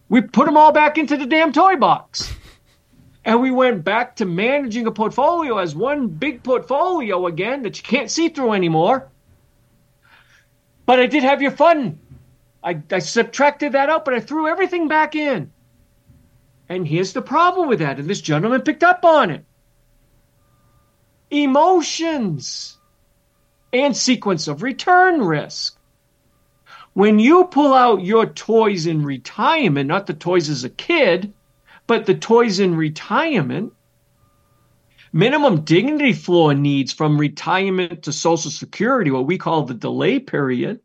[0.09, 2.31] We put them all back into the damn toy box.
[3.23, 7.83] And we went back to managing a portfolio as one big portfolio again that you
[7.83, 9.07] can't see through anymore.
[10.85, 11.99] But I did have your fun.
[12.63, 15.51] I, I subtracted that out, but I threw everything back in.
[16.69, 19.45] And here's the problem with that, and this gentleman picked up on it
[21.31, 22.77] emotions
[23.71, 25.77] and sequence of return risk.
[26.93, 31.33] When you pull out your toys in retirement, not the toys as a kid,
[31.87, 33.71] but the toys in retirement,
[35.13, 40.81] minimum dignity floor needs from retirement to Social Security, what we call the delay period,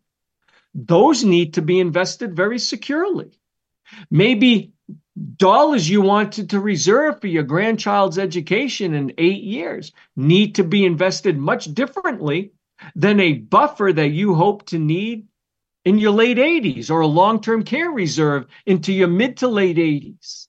[0.76, 3.30] those need to be invested very securely.
[4.10, 4.72] Maybe
[5.36, 10.84] dollars you wanted to reserve for your grandchild's education in eight years need to be
[10.84, 12.52] invested much differently
[12.94, 15.26] than a buffer that you hope to need
[15.86, 19.78] in your late 80s or a long term care reserve into your mid to late
[19.78, 20.48] 80s.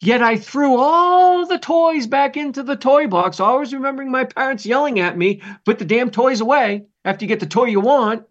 [0.00, 4.66] Yet I threw all the toys back into the toy box, always remembering my parents
[4.66, 8.24] yelling at me, put the damn toys away after you get the toy you want.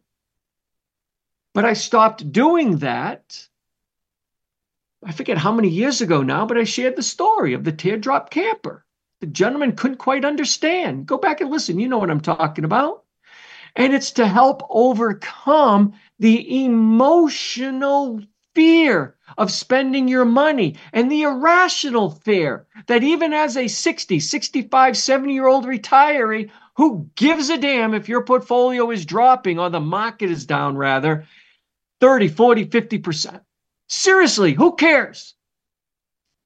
[1.54, 3.48] But I stopped doing that.
[5.04, 8.30] I forget how many years ago now, but I shared the story of the teardrop
[8.30, 8.86] camper.
[9.20, 11.06] The gentleman couldn't quite understand.
[11.06, 11.80] Go back and listen.
[11.80, 13.04] You know what I'm talking about.
[13.76, 18.22] And it's to help overcome the emotional
[18.54, 24.98] fear of spending your money and the irrational fear that even as a 60, 65,
[24.98, 29.80] 70 year old retiree, who gives a damn if your portfolio is dropping or the
[29.80, 31.26] market is down, rather,
[32.02, 33.42] 30, 40, 50%.
[33.88, 35.36] Seriously, who cares?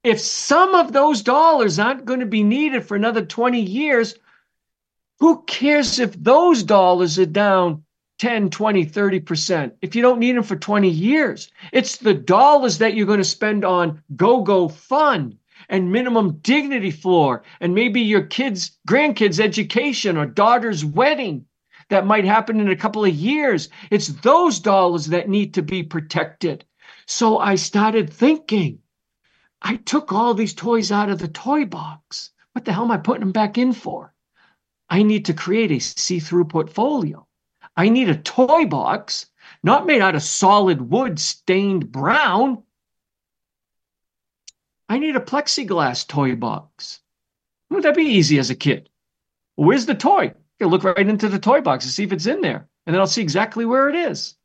[0.04, 4.16] If some of those dollars aren't going to be needed for another 20 years,
[5.20, 7.84] who cares if those dollars are down
[8.20, 11.50] 10, 20, 30% if you don't need them for 20 years?
[11.72, 15.38] It's the dollars that you're going to spend on go go fun
[15.70, 21.46] and minimum dignity floor and maybe your kids, grandkids' education or daughter's wedding
[21.90, 23.70] that might happen in a couple of years.
[23.92, 26.66] It's those dollars that need to be protected.
[27.06, 28.80] So I started thinking,
[29.62, 32.32] I took all these toys out of the toy box.
[32.54, 34.14] What the hell am I putting them back in for?
[34.90, 37.28] I need to create a see through portfolio.
[37.76, 39.28] I need a toy box,
[39.64, 42.64] not made out of solid wood stained brown.
[44.88, 47.02] I need a plexiglass toy box.
[47.70, 48.90] Wouldn't that be easy as a kid?
[49.56, 50.34] Where's the toy?
[50.66, 53.00] I look right into the toy box to see if it's in there, and then
[53.00, 54.36] I'll see exactly where it is.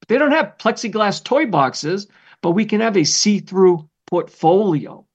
[0.00, 2.08] But they don't have plexiglass toy boxes,
[2.42, 5.06] but we can have a see through portfolio.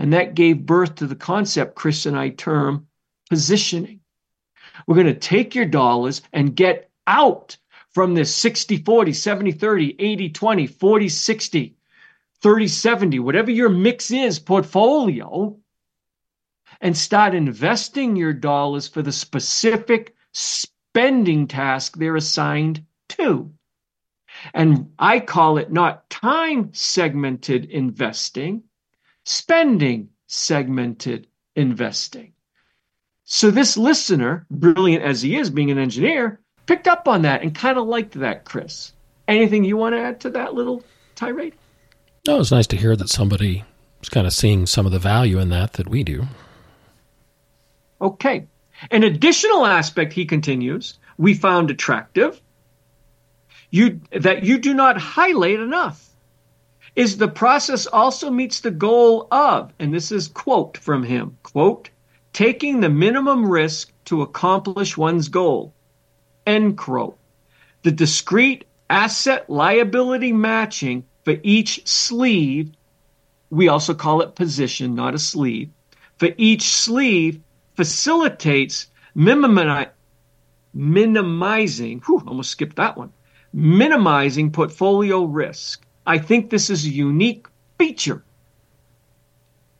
[0.00, 2.88] And that gave birth to the concept Chris and I term
[3.30, 4.00] positioning.
[4.86, 7.56] We're going to take your dollars and get out
[7.90, 11.76] from this 60 40, 70 30, 80 20, 40 60,
[12.42, 15.56] 30 70, whatever your mix is portfolio
[16.80, 23.52] and start investing your dollars for the specific spending task they're assigned to.
[24.54, 28.64] And I call it not time segmented investing,
[29.24, 32.32] spending segmented investing.
[33.24, 37.54] So this listener, brilliant as he is being an engineer, picked up on that and
[37.54, 38.92] kind of liked that, Chris.
[39.26, 40.84] Anything you want to add to that little
[41.16, 41.54] tirade?
[42.26, 43.64] No, it's nice to hear that somebody
[44.02, 46.26] is kind of seeing some of the value in that that we do.
[48.00, 48.46] Okay.
[48.90, 52.40] An additional aspect, he continues, we found attractive
[53.70, 56.02] you that you do not highlight enough
[56.94, 61.90] is the process also meets the goal of, and this is quote from him, quote,
[62.32, 65.74] taking the minimum risk to accomplish one's goal,
[66.46, 67.18] end quote.
[67.82, 72.72] The discrete asset liability matching for each sleeve,
[73.50, 75.70] we also call it position, not a sleeve,
[76.18, 77.40] for each sleeve
[77.76, 78.88] facilitates
[80.74, 83.12] minimizing, whew, almost skipped that one,
[83.52, 85.86] minimizing portfolio risk.
[86.06, 87.48] I think this is a unique
[87.78, 88.24] feature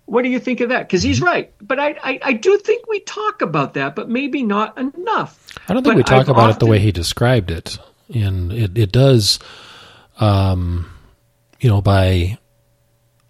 [0.07, 0.87] What do you think of that?
[0.89, 1.27] Because he's Mm-hmm.
[1.27, 1.55] right.
[1.61, 5.51] But I, I, I do think we talk about that, but maybe not enough.
[5.69, 7.79] I don't think But we talk I've about it the way he described it,
[8.15, 9.39] and it it does,
[10.21, 10.91] um,
[11.61, 12.39] you know, by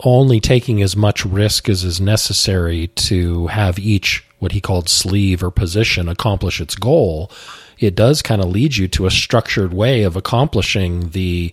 [0.05, 5.43] only taking as much risk as is necessary to have each what he called sleeve
[5.43, 7.31] or position accomplish its goal.
[7.79, 11.53] It does kind of lead you to a structured way of accomplishing the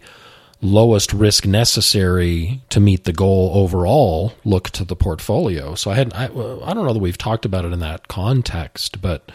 [0.61, 6.13] lowest risk necessary to meet the goal overall look to the portfolio so i had
[6.13, 9.29] I, I don't know that we've talked about it in that context but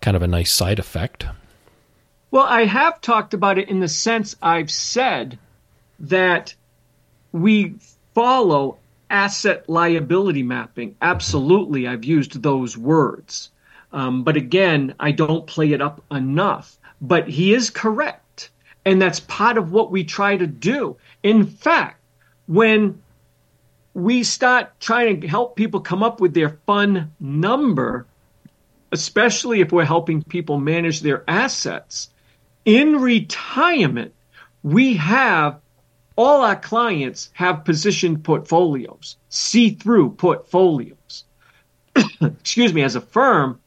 [0.00, 1.26] kind of a nice side effect
[2.30, 5.38] Well, I have talked about it in the sense I've said
[5.98, 6.54] that
[7.32, 7.74] we
[8.14, 8.78] follow
[9.10, 10.96] asset liability mapping.
[11.02, 13.50] Absolutely, I've used those words.
[13.92, 16.78] Um, but again, I don't play it up enough.
[17.00, 18.50] But he is correct.
[18.84, 20.96] And that's part of what we try to do.
[21.22, 22.00] In fact,
[22.46, 23.02] when
[23.94, 28.06] we start trying to help people come up with their fun number,
[28.92, 32.10] especially if we're helping people manage their assets,
[32.64, 34.14] in retirement,
[34.62, 35.60] we have
[36.16, 41.24] all our clients have positioned portfolios, see through portfolios.
[42.20, 43.60] Excuse me, as a firm,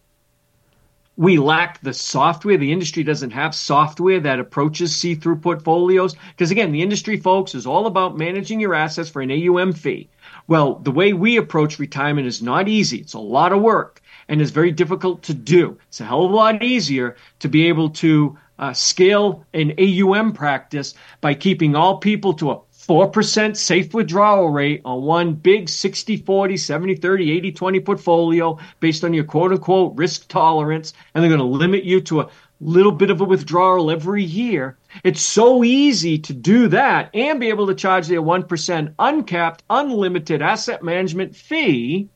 [1.15, 2.57] we lack the software.
[2.57, 6.15] The industry doesn't have software that approaches see through portfolios.
[6.31, 10.09] Because again, the industry, folks, is all about managing your assets for an AUM fee.
[10.47, 12.97] Well, the way we approach retirement is not easy.
[12.97, 15.78] It's a lot of work and is very difficult to do.
[15.88, 20.34] It's a hell of a lot easier to be able to uh, scale an AUM
[20.34, 26.17] practice by keeping all people to a 4% safe withdrawal rate on one big 60
[26.17, 30.93] 40, 70 30, 80 20 portfolio based on your quote unquote risk tolerance.
[31.13, 34.78] And they're going to limit you to a little bit of a withdrawal every year.
[35.03, 40.41] It's so easy to do that and be able to charge their 1% uncapped, unlimited
[40.41, 42.09] asset management fee.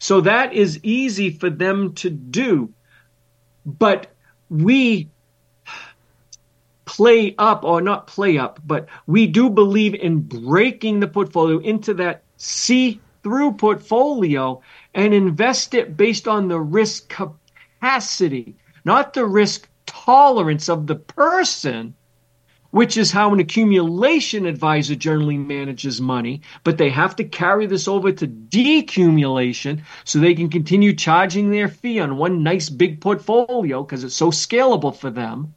[0.00, 2.72] So that is easy for them to do.
[3.66, 4.08] But
[4.48, 5.10] we
[6.86, 11.94] play up or not play up, but we do believe in breaking the portfolio into
[11.94, 14.60] that see through portfolio
[14.94, 21.94] and invest it based on the risk capacity, not the risk tolerance of the person,
[22.70, 26.40] which is how an accumulation advisor generally manages money.
[26.62, 31.68] But they have to carry this over to decumulation so they can continue charging their
[31.68, 35.54] fee on one nice big portfolio because it's so scalable for them.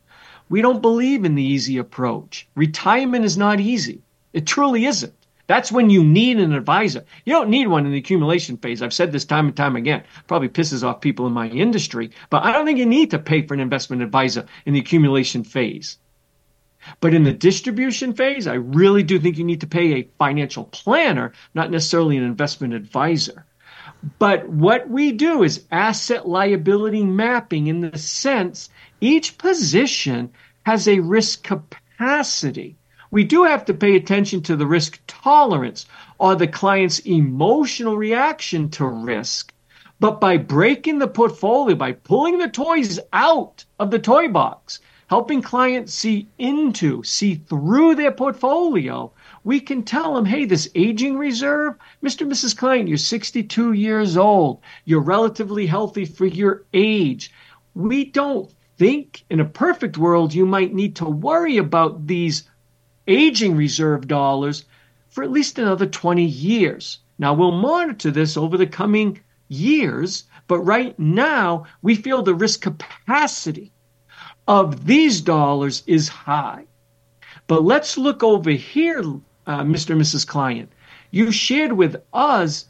[0.49, 2.47] We don't believe in the easy approach.
[2.55, 4.01] Retirement is not easy.
[4.34, 5.14] It truly isn't.
[5.45, 7.03] That's when you need an advisor.
[7.26, 8.82] You don't need one in the accumulation phase.
[8.82, 10.03] I've said this time and time again.
[10.26, 13.45] Probably pisses off people in my industry, but I don't think you need to pay
[13.45, 15.97] for an investment advisor in the accumulation phase.
[17.00, 20.66] But in the distribution phase, I really do think you need to pay a financial
[20.66, 23.46] planner, not necessarily an investment advisor.
[24.20, 28.70] But what we do is asset liability mapping in the sense
[29.00, 30.32] each position
[30.66, 32.76] has a risk capacity.
[33.12, 35.86] We do have to pay attention to the risk tolerance
[36.18, 39.54] or the client's emotional reaction to risk.
[40.00, 45.41] But by breaking the portfolio, by pulling the toys out of the toy box, helping
[45.41, 49.12] clients see into, see through their portfolio,
[49.43, 52.22] we can tell them, hey, this aging reserve, Mr.
[52.22, 52.56] and Mrs.
[52.56, 54.62] Client, you're 62 years old.
[54.86, 57.32] You're relatively healthy for your age.
[57.76, 62.49] We don't think in a perfect world you might need to worry about these
[63.06, 64.64] aging reserve dollars
[65.10, 66.99] for at least another 20 years.
[67.20, 72.62] Now, we'll monitor this over the coming years, but right now we feel the risk
[72.62, 73.72] capacity
[74.48, 76.66] of these dollars is high.
[77.48, 79.00] But let's look over here,
[79.48, 79.91] uh, Mr.
[79.91, 80.26] and Mrs.
[80.28, 80.72] Client.
[81.12, 82.66] You shared with us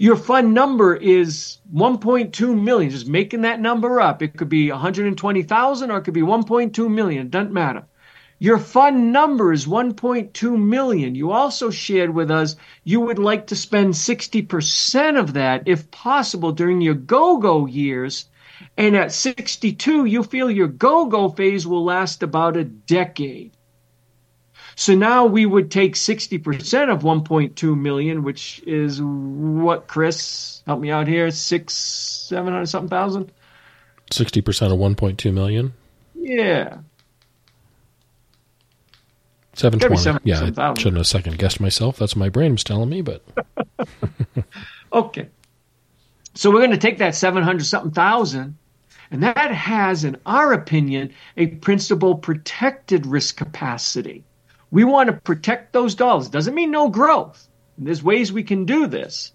[0.00, 2.90] your fund number is 1.2 million.
[2.90, 4.22] Just making that number up.
[4.22, 7.26] It could be 120,000 or it could be 1.2 million.
[7.26, 7.84] It doesn't matter.
[8.38, 11.16] Your fund number is 1.2 million.
[11.16, 16.52] You also shared with us you would like to spend 60% of that, if possible,
[16.52, 18.26] during your go-go years.
[18.76, 23.52] And at 62, you feel your go-go phase will last about a decade.
[24.76, 30.62] So now we would take 60% of 1.2 million, which is what, Chris?
[30.66, 31.30] Help me out here.
[31.32, 33.32] Six, 700 something thousand?
[34.10, 35.74] 60% of 1.2 million?
[36.14, 36.78] Yeah.
[39.54, 39.96] 720.
[40.00, 41.96] seven- yeah, I shouldn't have second guessed myself.
[41.96, 43.24] That's what my brain was telling me, but
[44.92, 45.28] Okay.
[46.38, 48.58] So we're going to take that 700 something thousand,
[49.10, 54.22] and that has, in our opinion, a principal protected risk capacity.
[54.70, 56.28] We want to protect those dollars.
[56.28, 57.48] Doesn't mean no growth.
[57.76, 59.32] There's ways we can do this.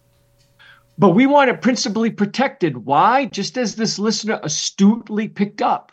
[0.97, 2.85] But we want it principally protected.
[2.85, 3.25] Why?
[3.25, 5.91] Just as this listener astutely picked up.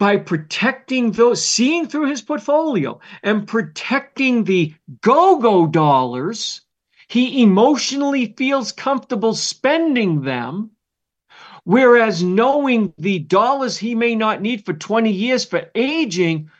[0.00, 6.62] By protecting those, seeing through his portfolio and protecting the go go dollars,
[7.08, 10.70] he emotionally feels comfortable spending them.
[11.64, 16.50] Whereas knowing the dollars he may not need for 20 years for aging,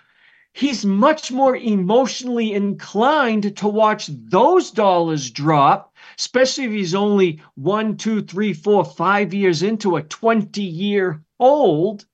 [0.52, 7.96] he's much more emotionally inclined to watch those dollars drop especially if he's only one,
[7.96, 12.06] two, three, four, five years into a 20 year old.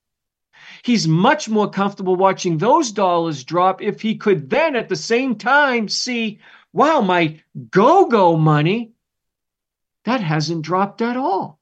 [0.82, 5.34] He's much more comfortable watching those dollars drop if he could then at the same
[5.34, 6.38] time see,
[6.72, 7.40] wow, my
[7.70, 8.92] go go money,
[10.04, 11.58] that hasn't dropped at all.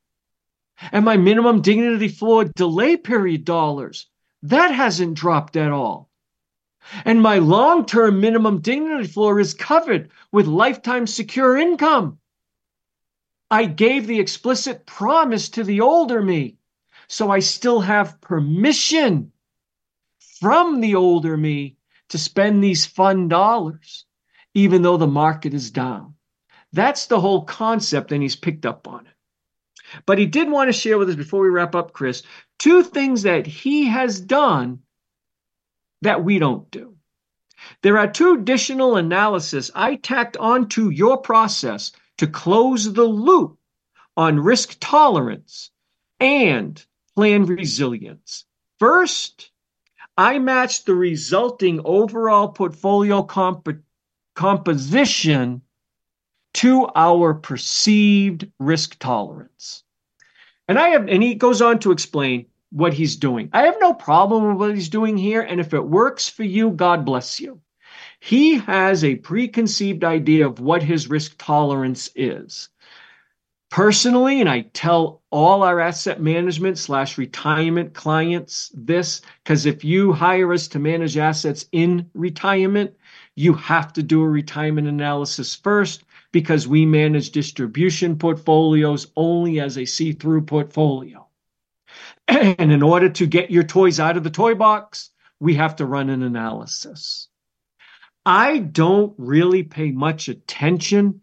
[0.92, 4.06] And my minimum dignity floor delay period dollars,
[4.42, 6.08] that hasn't dropped at all.
[7.04, 12.18] And my long term minimum dignity floor is covered with lifetime secure income.
[13.50, 16.56] I gave the explicit promise to the older me.
[17.08, 19.32] So I still have permission
[20.40, 21.76] from the older me
[22.10, 24.04] to spend these fun dollars,
[24.58, 26.14] even though the market is down.
[26.72, 29.12] That's the whole concept, and he's picked up on it.
[30.04, 32.24] But he did want to share with us before we wrap up, Chris,
[32.58, 34.80] two things that he has done
[36.02, 36.96] that we don't do.
[37.82, 43.58] There are two additional analysis I tacked onto your process to close the loop
[44.16, 45.70] on risk tolerance
[46.18, 46.84] and
[47.14, 48.44] plan resilience.
[48.78, 49.50] First,
[50.16, 53.84] I matched the resulting overall portfolio comp-
[54.38, 55.60] composition
[56.54, 59.82] to our perceived risk tolerance.
[60.68, 63.50] And I have and he goes on to explain what he's doing.
[63.52, 66.70] I have no problem with what he's doing here and if it works for you,
[66.70, 67.60] God bless you.
[68.20, 72.68] He has a preconceived idea of what his risk tolerance is.
[73.70, 80.12] Personally, and I tell all our asset management slash retirement clients this, because if you
[80.12, 82.94] hire us to manage assets in retirement,
[83.38, 89.78] you have to do a retirement analysis first because we manage distribution portfolios only as
[89.78, 91.24] a see through portfolio.
[92.28, 95.86] And in order to get your toys out of the toy box, we have to
[95.86, 97.28] run an analysis.
[98.26, 101.20] I don't really pay much attention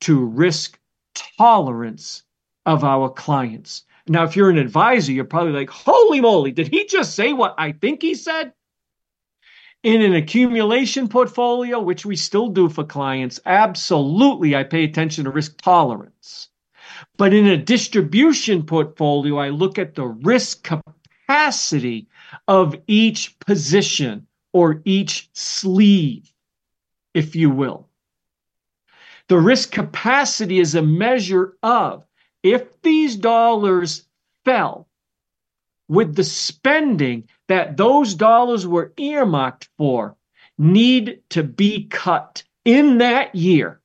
[0.00, 0.78] to risk
[1.14, 2.22] tolerance
[2.64, 3.84] of our clients.
[4.08, 7.54] Now, if you're an advisor, you're probably like, holy moly, did he just say what
[7.58, 8.54] I think he said?
[9.82, 15.30] In an accumulation portfolio, which we still do for clients, absolutely I pay attention to
[15.30, 16.48] risk tolerance.
[17.16, 22.08] But in a distribution portfolio, I look at the risk capacity
[22.48, 26.32] of each position or each sleeve
[27.14, 27.88] if you will.
[29.28, 32.04] The risk capacity is a measure of
[32.42, 34.04] if these dollars
[34.44, 34.87] fell,
[35.88, 40.16] would the spending that those dollars were earmarked for
[40.58, 43.80] need to be cut in that year?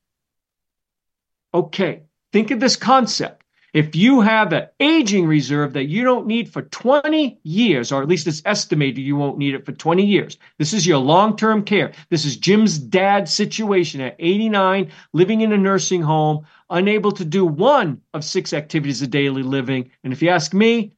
[1.54, 3.44] Okay, think of this concept.
[3.74, 8.08] If you have an aging reserve that you don't need for 20 years, or at
[8.08, 11.64] least it's estimated you won't need it for 20 years, this is your long term
[11.64, 11.92] care.
[12.12, 17.46] This is Jim's dad's situation at 89, living in a nursing home, unable to do
[17.46, 19.90] one of six activities of daily living.
[20.04, 20.94] And if you ask me,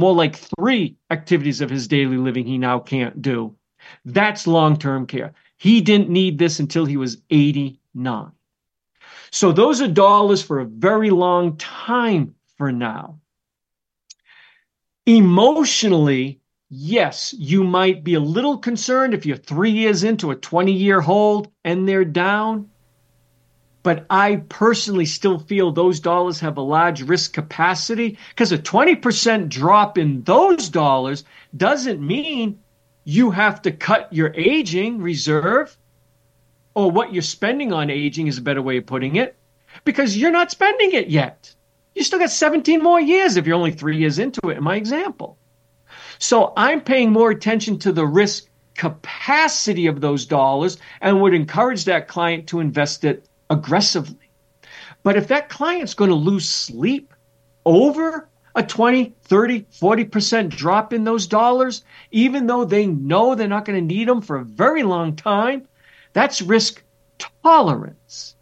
[0.00, 3.54] more like three activities of his daily living he now can't do.
[4.04, 5.34] That's long term care.
[5.58, 8.32] He didn't need this until he was 89.
[9.30, 13.20] So those are dollars for a very long time for now.
[15.06, 16.40] Emotionally,
[16.70, 21.00] yes, you might be a little concerned if you're three years into a 20 year
[21.00, 22.70] hold and they're down.
[23.82, 29.48] But I personally still feel those dollars have a large risk capacity because a 20%
[29.48, 31.24] drop in those dollars
[31.56, 32.58] doesn't mean
[33.04, 35.76] you have to cut your aging reserve
[36.74, 39.36] or what you're spending on aging is a better way of putting it
[39.84, 41.54] because you're not spending it yet.
[41.94, 44.76] You still got 17 more years if you're only three years into it, in my
[44.76, 45.38] example.
[46.18, 51.86] So I'm paying more attention to the risk capacity of those dollars and would encourage
[51.86, 54.30] that client to invest it aggressively.
[55.02, 57.12] But if that client's going to lose sleep
[57.66, 63.64] over a 20, 30, 40% drop in those dollars, even though they know they're not
[63.64, 65.66] going to need them for a very long time,
[66.12, 66.82] that's risk
[67.42, 68.34] tolerance.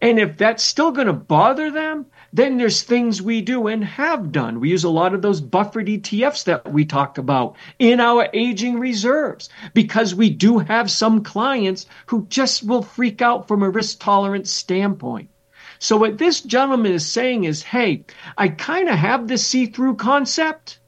[0.00, 4.32] And if that's still going to bother them, then there's things we do and have
[4.32, 4.60] done.
[4.60, 8.78] We use a lot of those buffered ETFs that we talk about in our aging
[8.78, 14.00] reserves because we do have some clients who just will freak out from a risk
[14.00, 15.30] tolerance standpoint.
[15.78, 18.04] So what this gentleman is saying is, hey,
[18.36, 20.80] I kind of have this see-through concept,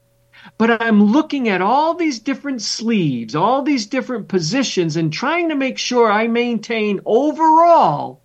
[0.57, 5.55] but I'm looking at all these different sleeves, all these different positions, and trying to
[5.55, 8.20] make sure I maintain overall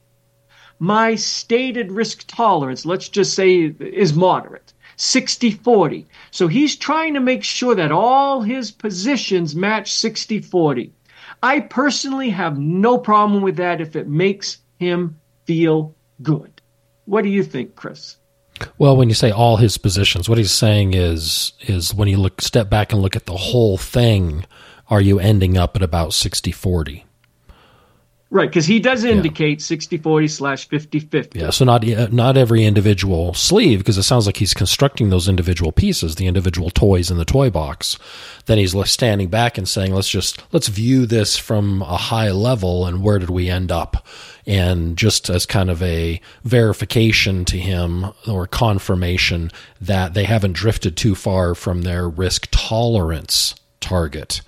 [0.78, 4.72] my stated risk tolerance, let's just say is moderate.
[4.96, 6.06] 60 40.
[6.30, 10.92] So he's trying to make sure that all his positions match 60 40.
[11.42, 16.60] I personally have no problem with that if it makes him feel good.
[17.04, 18.16] What do you think, Chris?
[18.78, 22.40] Well, when you say all his positions, what he's saying is is when you look
[22.40, 24.46] step back and look at the whole thing,
[24.88, 27.04] are you ending up at about 60-40?
[28.28, 31.38] Right, because he does indicate 60 40 slash 50 50.
[31.38, 35.70] Yeah, so not not every individual sleeve, because it sounds like he's constructing those individual
[35.70, 37.98] pieces, the individual toys in the toy box.
[38.46, 42.84] Then he's standing back and saying, let's just, let's view this from a high level
[42.84, 44.04] and where did we end up?
[44.44, 50.96] And just as kind of a verification to him or confirmation that they haven't drifted
[50.96, 54.40] too far from their risk tolerance target.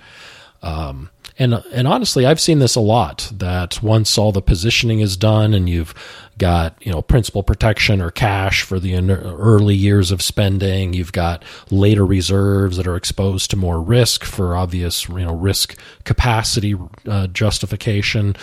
[0.62, 3.30] Um, and and honestly, I've seen this a lot.
[3.32, 5.94] That once all the positioning is done, and you've
[6.36, 11.44] got you know principal protection or cash for the early years of spending, you've got
[11.70, 16.74] later reserves that are exposed to more risk for obvious you know risk capacity
[17.06, 18.34] uh, justification.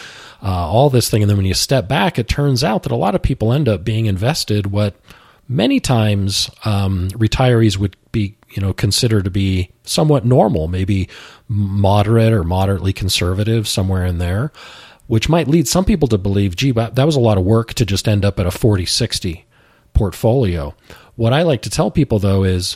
[0.42, 2.98] Uh, all this thing, and then when you step back, it turns out that a
[2.98, 4.96] lot of people end up being invested what
[5.48, 11.10] many times um, retirees would be you know consider to be somewhat normal, maybe
[11.48, 14.52] moderate or moderately conservative, somewhere in there,
[15.08, 17.86] which might lead some people to believe, gee, that was a lot of work to
[17.86, 19.46] just end up at a 40 60
[19.94, 20.74] portfolio.
[21.16, 22.76] What I like to tell people though is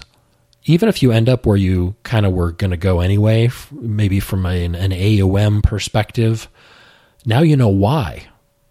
[0.66, 4.20] even if you end up where you kind of were going to go anyway, maybe
[4.20, 6.48] from an, an AUM perspective,
[7.26, 8.28] now you know why.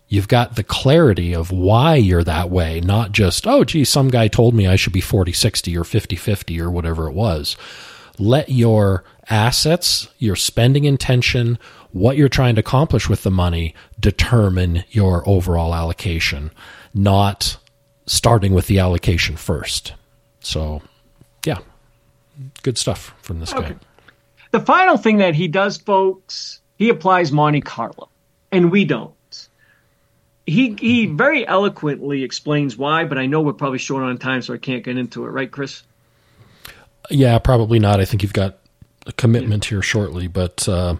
[0.08, 4.26] You've got the clarity of why you're that way, not just, oh, gee, some guy
[4.28, 7.56] told me I should be 40 60 or 50 50 or whatever it was.
[8.18, 11.58] Let your assets, your spending intention,
[11.92, 16.52] what you're trying to accomplish with the money determine your overall allocation,
[16.94, 17.58] not
[18.06, 19.92] starting with the allocation first.
[20.40, 20.80] So,
[21.44, 21.58] yeah,
[22.62, 23.70] good stuff from this okay.
[23.70, 23.76] guy.
[24.52, 28.08] The final thing that he does, folks, he applies Monte Carlo,
[28.50, 29.12] and we don't
[30.48, 34.54] he he very eloquently explains why, but I know we're probably short on time, so
[34.54, 35.28] I can't get into it.
[35.28, 35.82] Right, Chris?
[37.10, 38.00] Yeah, probably not.
[38.00, 38.58] I think you've got
[39.06, 40.96] a commitment here shortly, but uh,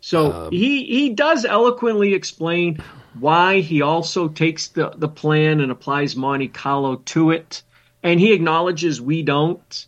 [0.00, 2.82] so uh, he he does eloquently explain
[3.18, 7.62] why he also takes the the plan and applies Monte Carlo to it,
[8.02, 9.86] and he acknowledges we don't.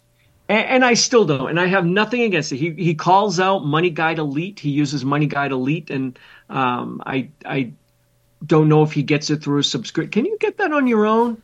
[0.49, 2.57] And, and I still don't, and I have nothing against it.
[2.57, 4.61] He he calls out MoneyGuide Elite.
[4.61, 6.19] He uses MoneyGuide Elite, and
[6.49, 7.73] um, I I
[8.45, 10.11] don't know if he gets it through a subscription.
[10.11, 11.43] Can you get that on your own?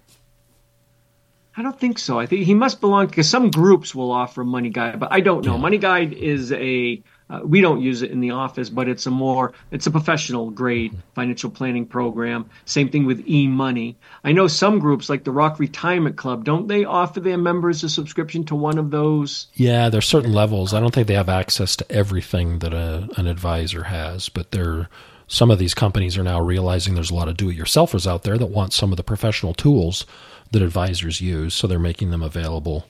[1.58, 2.18] I don't think so.
[2.18, 5.56] I think he must belong because some groups will offer MoneyGuide, but I don't know.
[5.56, 5.62] Yeah.
[5.62, 9.54] MoneyGuide is a uh, we don't use it in the office, but it's a more
[9.70, 12.48] it's a professional grade financial planning program.
[12.66, 13.96] Same thing with eMoney.
[14.22, 17.88] I know some groups like the Rock Retirement Club, don't they offer their members a
[17.88, 19.46] subscription to one of those?
[19.54, 20.74] Yeah, there's certain levels.
[20.74, 24.88] I don't think they have access to everything that a, an advisor has, but they're
[25.28, 28.46] some of these companies are now realizing there's a lot of do-it-yourselfers out there that
[28.46, 30.06] want some of the professional tools
[30.52, 32.86] that advisors use, so they're making them available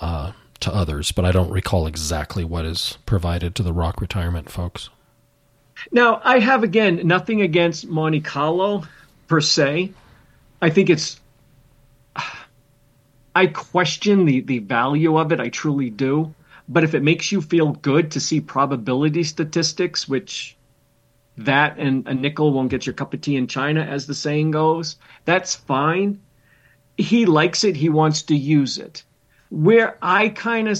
[0.00, 1.12] uh, to others.
[1.12, 4.90] But I don't recall exactly what is provided to the Rock Retirement folks.
[5.90, 8.84] Now, I have again nothing against Monte Carlo
[9.26, 9.92] per se.
[10.60, 11.18] I think it's.
[13.34, 15.40] I question the the value of it.
[15.40, 16.34] I truly do.
[16.68, 20.56] But if it makes you feel good to see probability statistics, which
[21.38, 24.50] that and a nickel won't get your cup of tea in China, as the saying
[24.50, 24.96] goes.
[25.24, 26.20] That's fine.
[26.96, 27.76] He likes it.
[27.76, 29.02] He wants to use it.
[29.50, 30.78] Where I kind of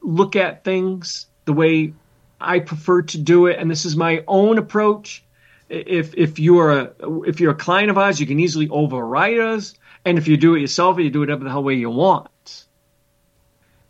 [0.00, 1.92] look at things the way
[2.40, 5.24] I prefer to do it, and this is my own approach.
[5.68, 6.92] If if you're a
[7.26, 10.54] if you're a client of ours, you can easily override us, and if you do
[10.54, 12.66] it yourself, you do it whatever the hell way you want.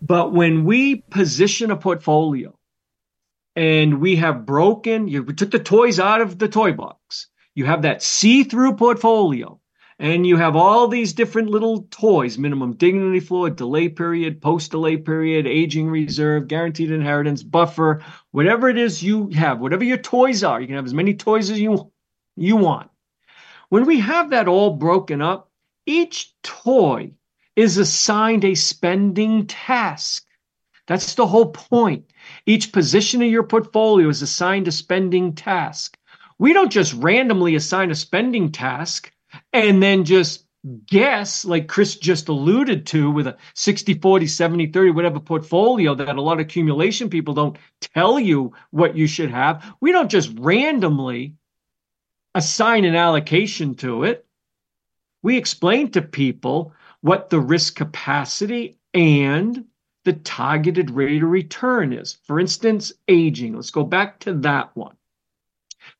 [0.02, 2.54] But when we position a portfolio
[3.56, 7.28] and we have broken you we took the toys out of the toy box.
[7.54, 9.60] You have that see-through portfolio
[9.98, 14.96] and you have all these different little toys minimum dignity floor delay period post delay
[14.96, 20.60] period aging reserve guaranteed inheritance buffer whatever it is you have whatever your toys are
[20.60, 21.90] you can have as many toys as you
[22.36, 22.90] you want.
[23.68, 25.50] When we have that all broken up
[25.86, 27.12] each toy
[27.54, 30.24] is assigned a spending task.
[30.86, 32.09] That's the whole point
[32.50, 35.96] each position in your portfolio is assigned a spending task.
[36.38, 39.12] We don't just randomly assign a spending task
[39.52, 40.46] and then just
[40.86, 46.16] guess, like Chris just alluded to, with a 60, 40, 70, 30, whatever portfolio that
[46.16, 49.74] a lot of accumulation people don't tell you what you should have.
[49.80, 51.34] We don't just randomly
[52.34, 54.26] assign an allocation to it.
[55.22, 59.66] We explain to people what the risk capacity and
[60.04, 62.18] the targeted rate of return is.
[62.24, 63.54] For instance, aging.
[63.54, 64.96] Let's go back to that one.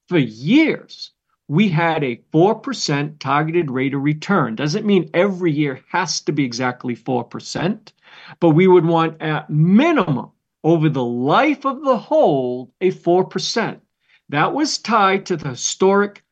[0.09, 1.13] For years,
[1.49, 4.55] we had a 4% targeted rate of return.
[4.55, 7.93] Doesn't mean every year has to be exactly 4%,
[8.39, 10.31] but we would want at minimum
[10.63, 13.81] over the life of the hold a 4%.
[14.29, 16.23] That was tied to the historic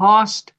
[0.00, 0.52] cost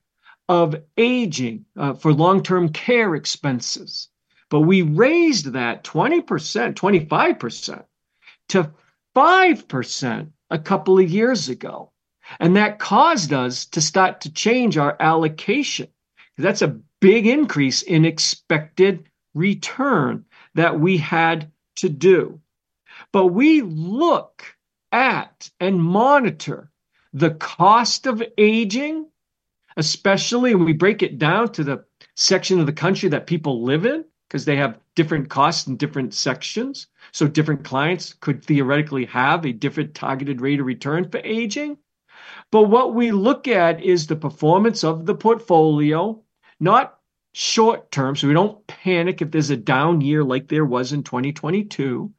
[0.50, 4.10] of aging uh, for long term care expenses.
[4.50, 7.86] But we raised that 20%, 25%
[8.50, 8.72] to
[9.16, 11.92] 5% a couple of years ago.
[12.40, 15.88] And that caused us to start to change our allocation.
[16.38, 20.26] That's a big increase in expected return
[20.56, 22.40] that we had to do.
[23.12, 24.44] But we look
[24.92, 26.72] at and monitor
[27.14, 29.08] the cost of aging,
[29.78, 33.86] especially when we break it down to the section of the country that people live
[33.86, 36.88] in, because they have different costs in different sections.
[37.12, 41.78] So different clients could theoretically have a different targeted rate of return for aging.
[42.50, 46.20] But what we look at is the performance of the portfolio,
[46.60, 46.98] not
[47.34, 51.04] short term, so we don't panic if there's a down year like there was in
[51.04, 52.12] 2022.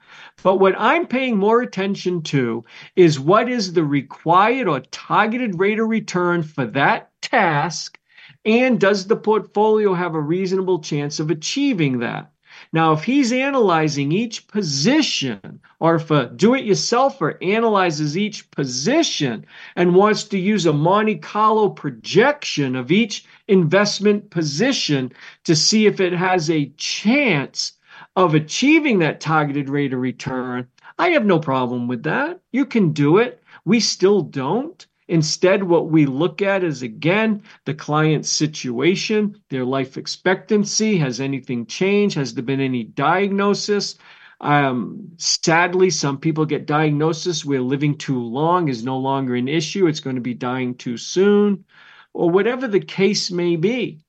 [0.44, 2.64] But what I'm paying more attention to
[2.94, 7.98] is what is the required or targeted rate of return for that task,
[8.44, 12.30] and does the portfolio have a reasonable chance of achieving that?
[12.72, 19.44] Now, if he's analyzing each position, or if a do it yourselfer analyzes each position
[19.76, 25.12] and wants to use a Monte Carlo projection of each investment position
[25.44, 27.72] to see if it has a chance
[28.16, 30.66] of achieving that targeted rate of return,
[30.98, 32.40] I have no problem with that.
[32.52, 33.42] You can do it.
[33.64, 34.86] We still don't.
[35.08, 40.96] Instead, what we look at is again the client's situation, their life expectancy.
[40.96, 42.16] Has anything changed?
[42.16, 43.96] Has there been any diagnosis?
[44.40, 49.86] Um, sadly, some people get diagnosis where living too long is no longer an issue.
[49.86, 51.64] It's going to be dying too soon,
[52.12, 54.00] or whatever the case may be.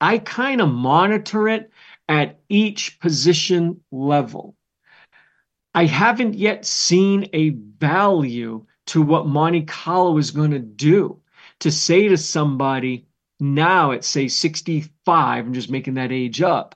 [0.00, 1.70] I kind of monitor it
[2.08, 4.56] at each position level.
[5.74, 11.18] I haven't yet seen a value to what Monte Carlo is going to do.
[11.60, 13.06] To say to somebody
[13.40, 16.74] now at, say, 65, I'm just making that age up,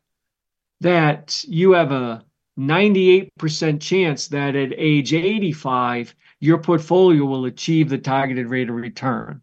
[0.81, 2.25] that you have a
[2.59, 9.43] 98% chance that at age 85, your portfolio will achieve the targeted rate of return.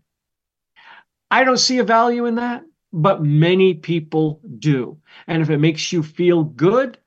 [1.29, 4.97] I don't see a value in that, but many people do.
[5.27, 6.97] And if it makes you feel good,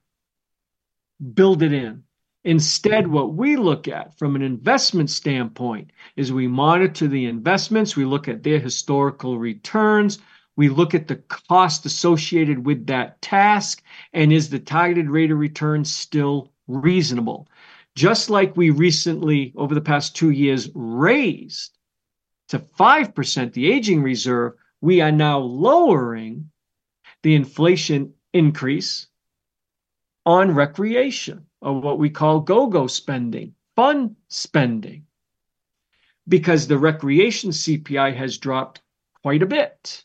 [1.34, 2.05] build it in.
[2.47, 8.05] Instead, what we look at from an investment standpoint is we monitor the investments, we
[8.05, 10.20] look at their historical returns,
[10.55, 13.82] we look at the cost associated with that task,
[14.12, 17.48] and is the targeted rate of return still reasonable?
[17.97, 21.77] Just like we recently, over the past two years, raised
[22.51, 26.48] to 5% the aging reserve, we are now lowering
[27.24, 29.09] the inflation increase
[30.24, 35.05] on recreation of what we call go go spending, fun spending,
[36.28, 38.80] because the recreation CPI has dropped
[39.22, 40.05] quite a bit.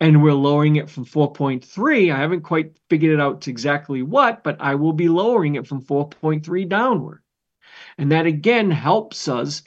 [0.00, 2.12] And we're lowering it from 4.3.
[2.12, 5.82] I haven't quite figured it out exactly what, but I will be lowering it from
[5.82, 7.22] 4.3 downward.
[7.98, 9.62] And that again helps us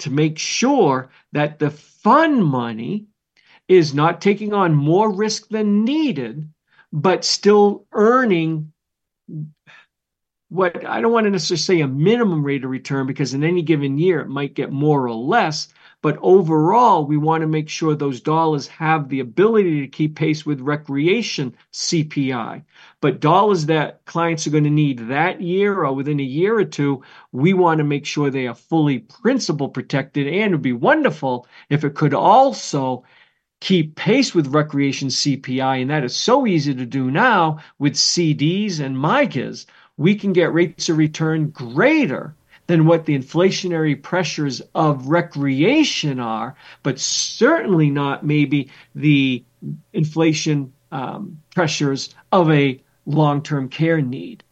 [0.00, 3.06] to make sure that the fun money
[3.68, 6.52] is not taking on more risk than needed,
[6.92, 8.72] but still earning
[10.50, 13.62] what I don't want to necessarily say a minimum rate of return because in any
[13.62, 15.68] given year it might get more or less.
[16.00, 20.46] But overall, we want to make sure those dollars have the ability to keep pace
[20.46, 22.62] with recreation CPI.
[23.00, 26.64] But dollars that clients are going to need that year or within a year or
[26.64, 27.02] two,
[27.32, 30.28] we want to make sure they are fully principal protected.
[30.28, 33.02] And it would be wonderful if it could also
[33.60, 35.82] keep pace with recreation CPI.
[35.82, 39.66] And that is so easy to do now with CDs and MYGAs
[39.98, 42.34] we can get rates of return greater
[42.68, 49.42] than what the inflationary pressures of recreation are, but certainly not maybe the
[49.92, 54.44] inflation um, pressures of a long term care need.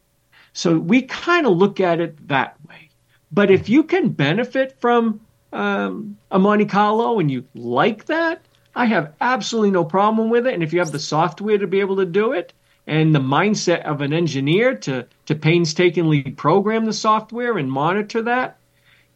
[0.53, 2.91] So we kind of look at it that way.
[3.31, 5.21] But if you can benefit from
[5.53, 8.41] um, a Monte Carlo and you like that,
[8.75, 10.55] I have absolutely no problem with it.
[10.55, 12.53] And if you have the software to be able to do it
[12.87, 18.59] and the mindset of an engineer to, to painstakingly program the software and monitor that,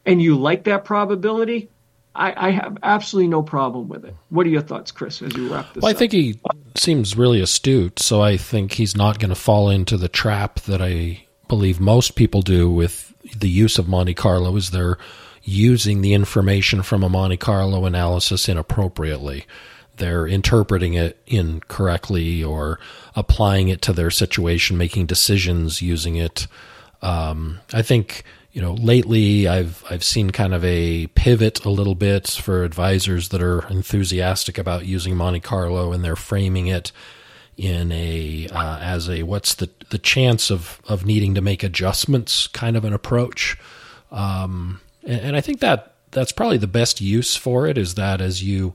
[0.05, 1.69] and you like that probability,
[2.15, 4.17] I, I, have absolutely no problem with it.
[4.31, 6.41] What are your thoughts, Chris, as you wrap this well, I think he
[6.77, 10.83] seems really astute, so I think he's not going to fall into the trap that
[10.83, 14.99] I believe most people do with the use of Monte Carlo is they're
[15.43, 19.47] using the information from a Monte Carlo analysis inappropriately.
[20.01, 22.81] They're interpreting it incorrectly or
[23.15, 26.47] applying it to their situation, making decisions using it.
[27.03, 31.95] Um, I think you know lately I've I've seen kind of a pivot a little
[31.95, 36.91] bit for advisors that are enthusiastic about using Monte Carlo and they're framing it
[37.57, 42.47] in a uh, as a what's the the chance of of needing to make adjustments
[42.47, 43.59] kind of an approach.
[44.11, 48.21] Um, and, and, I think that that's probably the best use for it is that
[48.21, 48.75] as you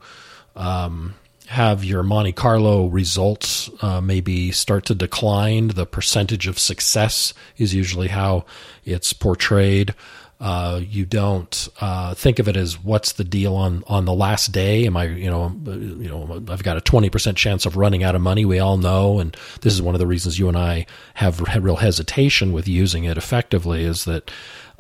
[0.56, 1.16] um,
[1.48, 7.74] have your Monte Carlo results uh, maybe start to decline, the percentage of success is
[7.74, 8.46] usually how
[8.84, 9.94] it's portrayed.
[10.40, 14.52] Uh, you don't uh, think of it as what's the deal on on the last
[14.52, 14.86] day.
[14.86, 18.16] Am I, you know, you know, I've got a twenty percent chance of running out
[18.16, 18.44] of money.
[18.44, 21.78] We all know, and this is one of the reasons you and I have real
[21.78, 23.86] hesitation with using it effectively.
[23.86, 24.30] Is that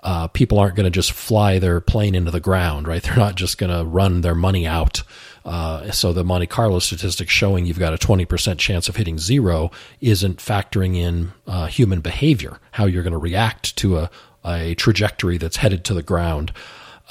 [0.04, 3.02] uh, people aren't going to just fly their plane into the ground, right?
[3.02, 5.04] They're not just going to run their money out.
[5.46, 9.70] Uh, so the Monte Carlo statistics showing you've got a 20% chance of hitting zero
[10.02, 14.10] isn't factoring in uh, human behavior, how you're going to react to a,
[14.44, 16.52] a trajectory that's headed to the ground.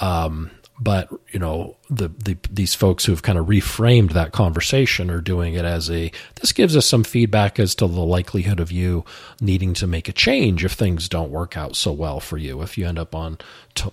[0.01, 0.51] Um,
[0.81, 5.55] but you know the, the these folks who've kind of reframed that conversation are doing
[5.55, 9.05] it as a this gives us some feedback as to the likelihood of you
[9.41, 12.77] needing to make a change if things don't work out so well for you if
[12.77, 13.39] you end up on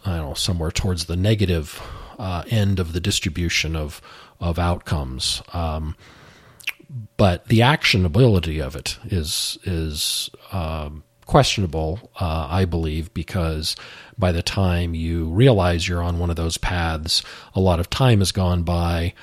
[0.06, 1.80] I don't know somewhere towards the negative
[2.22, 4.02] uh, end of the distribution of
[4.40, 5.96] of outcomes um,
[7.18, 13.76] but the actionability of it is is um, questionable, uh, I believe, because
[14.18, 17.24] by the time you realize you're on one of those paths,
[17.56, 19.14] a lot of time has gone by.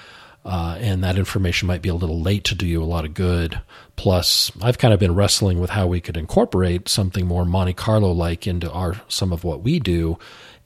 [0.45, 3.13] Uh, and that information might be a little late to do you a lot of
[3.13, 3.61] good.
[3.97, 8.13] Plus, I've kind of been wrestling with how we could incorporate something more Monte Carlo
[8.13, 10.19] like into our some of what we do,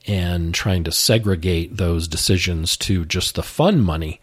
[0.07, 4.21] and trying to segregate those decisions to just the fun money.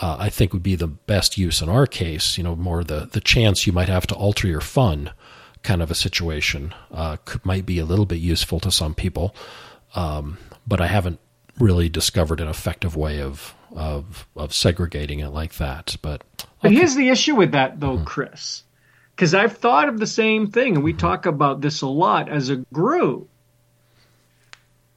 [0.00, 2.36] Uh, I think would be the best use in our case.
[2.36, 5.10] You know, more the the chance you might have to alter your fun
[5.62, 9.34] kind of a situation uh, could, might be a little bit useful to some people,
[9.94, 11.18] um, but I haven't
[11.58, 15.96] really discovered an effective way of of of segregating it like that.
[16.02, 16.22] But
[16.62, 18.04] but here's the issue with that though, mm-hmm.
[18.04, 18.62] Chris,
[19.14, 20.98] because I've thought of the same thing, and we mm-hmm.
[20.98, 23.28] talk about this a lot as a group.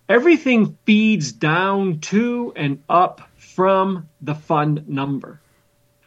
[0.10, 5.40] Everything feeds down to and up from the fund number.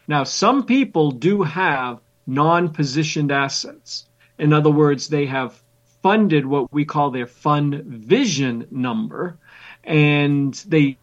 [0.09, 4.05] Now, some people do have non positioned assets.
[4.37, 5.63] In other words, they have
[6.01, 9.37] funded what we call their fund vision number.
[9.85, 10.97] And they,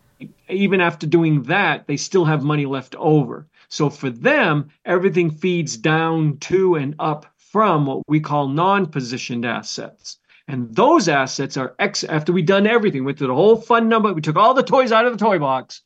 [0.50, 3.46] even after doing that, they still have money left over.
[3.70, 9.46] So for them, everything feeds down to and up from what we call non positioned
[9.46, 10.19] assets.
[10.50, 14.20] And those assets are after we've done everything, went through the whole fund number, we
[14.20, 15.82] took all the toys out of the toy box,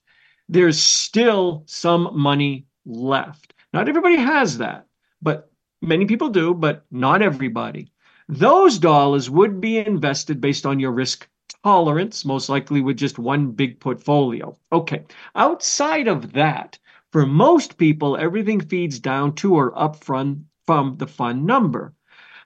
[0.49, 3.55] there's still some money left.
[3.73, 4.87] Not everybody has that,
[5.21, 5.51] but
[5.85, 7.93] Many people do, but not everybody.
[8.27, 11.29] Those dollars would be invested based on your risk
[11.63, 14.57] tolerance, most likely with just one big portfolio.
[14.73, 15.05] Okay,
[15.35, 16.79] outside of that,
[17.13, 21.93] for most people, everything feeds down to or up from, from the fund number.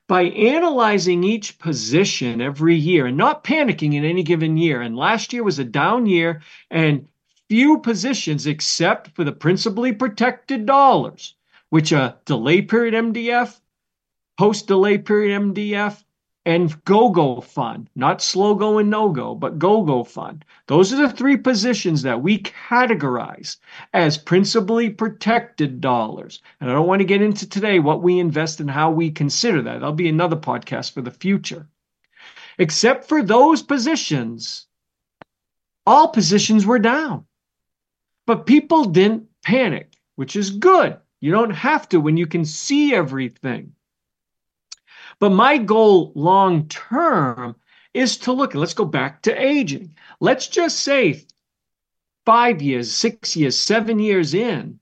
[0.08, 5.32] By analyzing each position every year and not panicking in any given year, and last
[5.34, 6.40] year was a down year,
[6.70, 7.06] and
[7.48, 11.34] few positions except for the principally protected dollars
[11.70, 13.60] which are delay period MDF,
[14.38, 16.02] post delay period MDF,
[16.48, 20.46] and go-go fund, not slow go and no-go, but go-go fund.
[20.66, 23.58] Those are the three positions that we categorize
[23.92, 26.40] as principally protected dollars.
[26.58, 29.60] And I don't want to get into today what we invest and how we consider
[29.60, 29.74] that.
[29.74, 31.66] That'll be another podcast for the future.
[32.56, 34.68] Except for those positions,
[35.84, 37.26] all positions were down.
[38.24, 40.96] But people didn't panic, which is good.
[41.20, 43.74] You don't have to when you can see everything.
[45.20, 47.56] But my goal long term
[47.94, 49.94] is to look, let's go back to aging.
[50.20, 51.24] Let's just say
[52.24, 54.78] five years, six years, seven years in,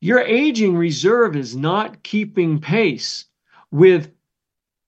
[0.00, 3.26] your aging reserve is not keeping pace
[3.70, 4.10] with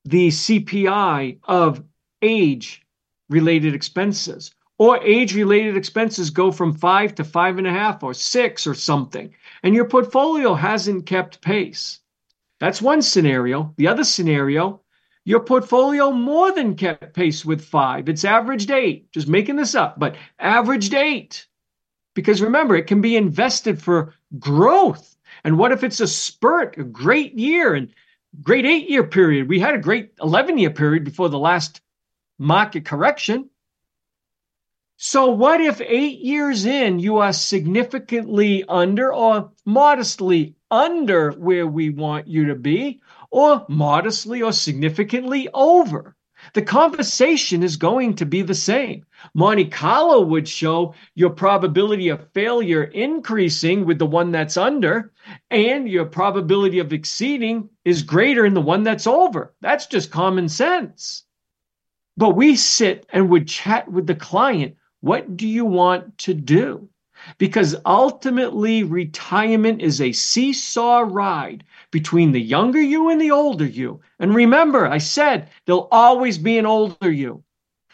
[0.05, 1.85] the CPI of
[2.23, 2.83] age
[3.29, 8.15] related expenses or age related expenses go from five to five and a half or
[8.15, 9.33] six or something,
[9.63, 12.01] and your portfolio hasn't kept pace.
[12.63, 13.75] That's one scenario.
[13.77, 14.83] The other scenario,
[15.25, 18.09] your portfolio more than kept pace with five.
[18.09, 19.11] It's averaged eight.
[19.11, 21.49] Just making this up, but averaged eight.
[22.15, 25.17] Because remember, it can be invested for growth.
[25.43, 27.93] And what if it's a spurt, a great year and
[28.41, 29.49] great eight year period?
[29.49, 31.81] We had a great 11 year period before the last
[32.39, 33.51] market correction.
[34.99, 41.91] So, what if eight years in you are significantly under or modestly under where we
[41.91, 43.01] want you to be,
[43.31, 46.17] or modestly or significantly over?
[46.55, 49.05] The conversation is going to be the same.
[49.35, 55.13] Monte Carlo would show your probability of failure increasing with the one that's under,
[55.51, 59.55] and your probability of exceeding is greater in the one that's over.
[59.61, 61.25] That's just common sense.
[62.17, 66.89] But we sit and would chat with the client what do you want to do?
[67.39, 74.01] Because ultimately, retirement is a seesaw ride between the younger you and the older you.
[74.19, 77.45] And remember, I said there'll always be an older you.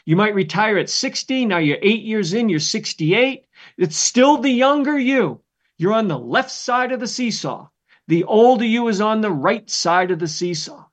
[0.05, 3.45] You might retire at 60, now you're eight years in, you're 68.
[3.77, 5.43] It's still the younger you.
[5.77, 7.69] You're on the left side of the seesaw.
[8.07, 10.87] The older you is on the right side of the seesaw.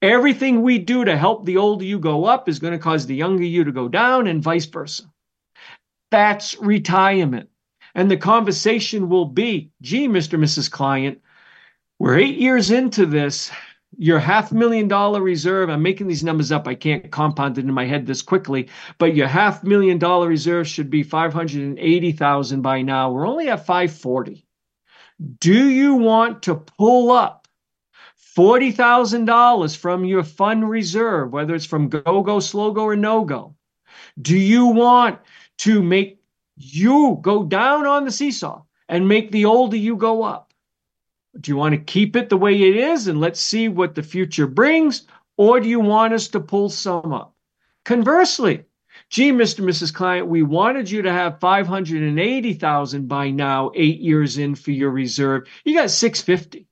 [0.00, 3.16] Everything we do to help the older you go up is going to cause the
[3.16, 5.02] younger you to go down and vice versa.
[6.10, 7.48] That's retirement.
[7.94, 10.38] And the conversation will be gee, Mr.
[10.38, 10.70] Mrs.
[10.70, 11.20] Client,
[11.98, 13.50] we're eight years into this.
[13.98, 16.68] Your half million dollar reserve, I'm making these numbers up.
[16.68, 18.68] I can't compound it in my head this quickly,
[18.98, 23.10] but your half million dollar reserve should be 580,000 by now.
[23.10, 24.44] We're only at 540.
[25.40, 27.48] Do you want to pull up
[28.36, 33.54] $40,000 from your fund reserve, whether it's from go, go, slow go, or no go?
[34.20, 35.18] Do you want
[35.58, 36.20] to make
[36.56, 40.52] you go down on the seesaw and make the older you go up?
[41.38, 44.02] Do you want to keep it the way it is and let's see what the
[44.02, 45.06] future brings?
[45.36, 47.34] Or do you want us to pull some up?
[47.84, 48.64] Conversely,
[49.10, 49.58] gee, Mr.
[49.58, 49.92] and Mrs.
[49.92, 55.46] Client, we wanted you to have 580,000 by now, eight years in for your reserve.
[55.64, 56.66] You got 650.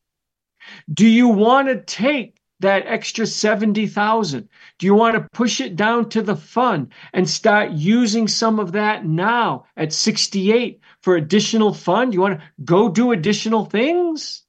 [0.93, 4.49] Do you want to take that extra 70,000?
[4.79, 8.73] Do you want to push it down to the fund and start using some of
[8.73, 12.15] that now at 68 for additional fund?
[12.15, 14.45] You want to go do additional things?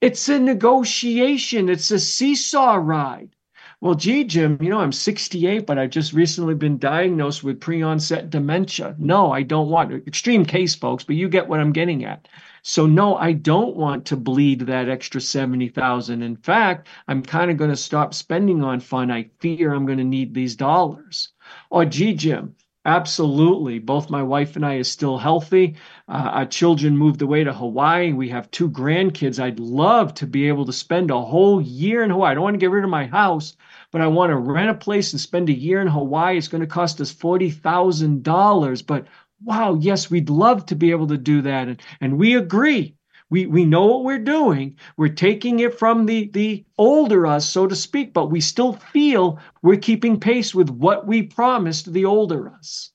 [0.00, 1.68] It's a negotiation.
[1.68, 3.36] It's a seesaw ride.
[3.82, 7.80] Well, gee, Jim, you know, I'm 68, but I've just recently been diagnosed with pre
[7.80, 8.94] onset dementia.
[8.98, 12.28] No, I don't want extreme case, folks, but you get what I'm getting at.
[12.60, 16.22] So no, I don't want to bleed that extra 70,000.
[16.22, 19.10] In fact, I'm kind of going to stop spending on fun.
[19.10, 21.30] I fear I'm going to need these dollars.
[21.70, 23.78] Or gee, Jim, Absolutely.
[23.78, 25.76] Both my wife and I are still healthy.
[26.08, 28.12] Uh, our children moved away to Hawaii.
[28.12, 29.38] We have two grandkids.
[29.38, 32.30] I'd love to be able to spend a whole year in Hawaii.
[32.30, 33.54] I don't want to get rid of my house,
[33.92, 36.38] but I want to rent a place and spend a year in Hawaii.
[36.38, 38.86] It's going to cost us $40,000.
[38.86, 39.06] But
[39.44, 41.68] wow, yes, we'd love to be able to do that.
[41.68, 42.94] And, and we agree.
[43.30, 44.76] We, we know what we're doing.
[44.96, 49.38] We're taking it from the, the older us, so to speak, but we still feel
[49.62, 52.90] we're keeping pace with what we promised the older us.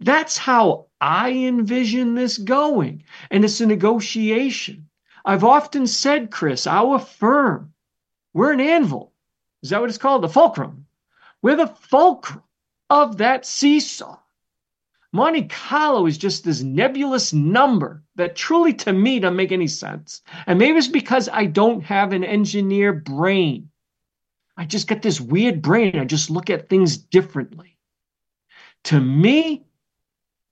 [0.00, 3.04] That's how I envision this going.
[3.30, 4.88] And it's a negotiation.
[5.24, 7.72] I've often said, Chris, our firm,
[8.34, 9.13] we're an anvil.
[9.64, 10.22] Is that what it's called?
[10.22, 10.84] The fulcrum.
[11.40, 12.42] We're the fulcrum
[12.90, 14.18] of that seesaw.
[15.10, 20.20] Monte Carlo is just this nebulous number that truly to me doesn't make any sense.
[20.46, 23.70] And maybe it's because I don't have an engineer brain.
[24.54, 25.98] I just get this weird brain.
[25.98, 27.78] I just look at things differently.
[28.84, 29.64] To me,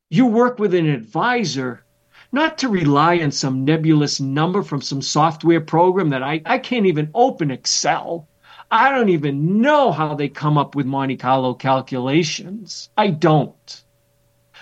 [0.09, 1.85] you work with an advisor
[2.33, 6.87] not to rely on some nebulous number from some software program that I, I can't
[6.87, 8.31] even open Excel.
[8.73, 12.89] I don't even know how they come up with Monte Carlo calculations.
[12.97, 13.85] I don't.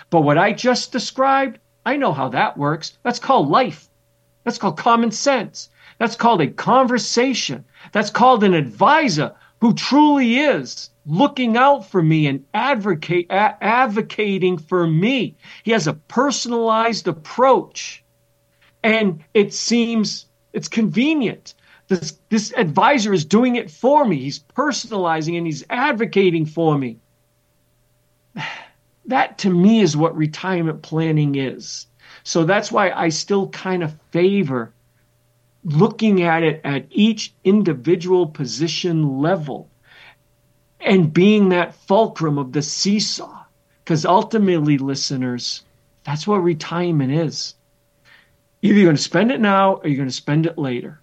[0.09, 2.97] But what I just described, I know how that works.
[3.03, 3.87] That's called life.
[4.43, 5.69] That's called common sense.
[5.97, 7.63] That's called a conversation.
[7.93, 14.57] That's called an advisor who truly is looking out for me and advocate, a- advocating
[14.57, 15.37] for me.
[15.63, 18.03] He has a personalized approach.
[18.83, 21.53] And it seems it's convenient.
[21.91, 24.15] This, this advisor is doing it for me.
[24.15, 26.97] He's personalizing and he's advocating for me.
[29.05, 31.87] That to me is what retirement planning is.
[32.23, 34.73] So that's why I still kind of favor
[35.65, 39.69] looking at it at each individual position level
[40.79, 43.43] and being that fulcrum of the seesaw.
[43.83, 45.63] Because ultimately, listeners,
[46.03, 47.55] that's what retirement is.
[48.61, 51.01] Either you're going to spend it now or you're going to spend it later.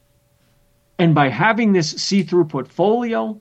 [0.98, 3.40] And by having this see through portfolio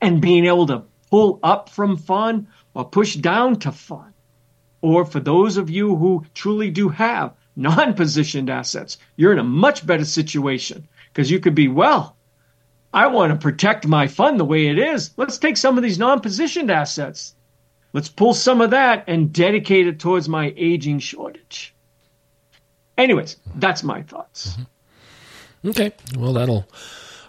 [0.00, 4.12] and being able to pull up from fun or push down to fun,
[4.82, 9.44] or for those of you who truly do have non positioned assets, you're in a
[9.44, 12.16] much better situation because you could be, well,
[12.92, 15.10] I want to protect my fund the way it is.
[15.16, 17.34] Let's take some of these non positioned assets.
[17.92, 21.74] Let's pull some of that and dedicate it towards my aging shortage.
[22.96, 24.52] Anyways, that's my thoughts.
[24.52, 24.62] Mm-hmm.
[25.64, 25.92] Okay.
[26.16, 26.68] Well, that'll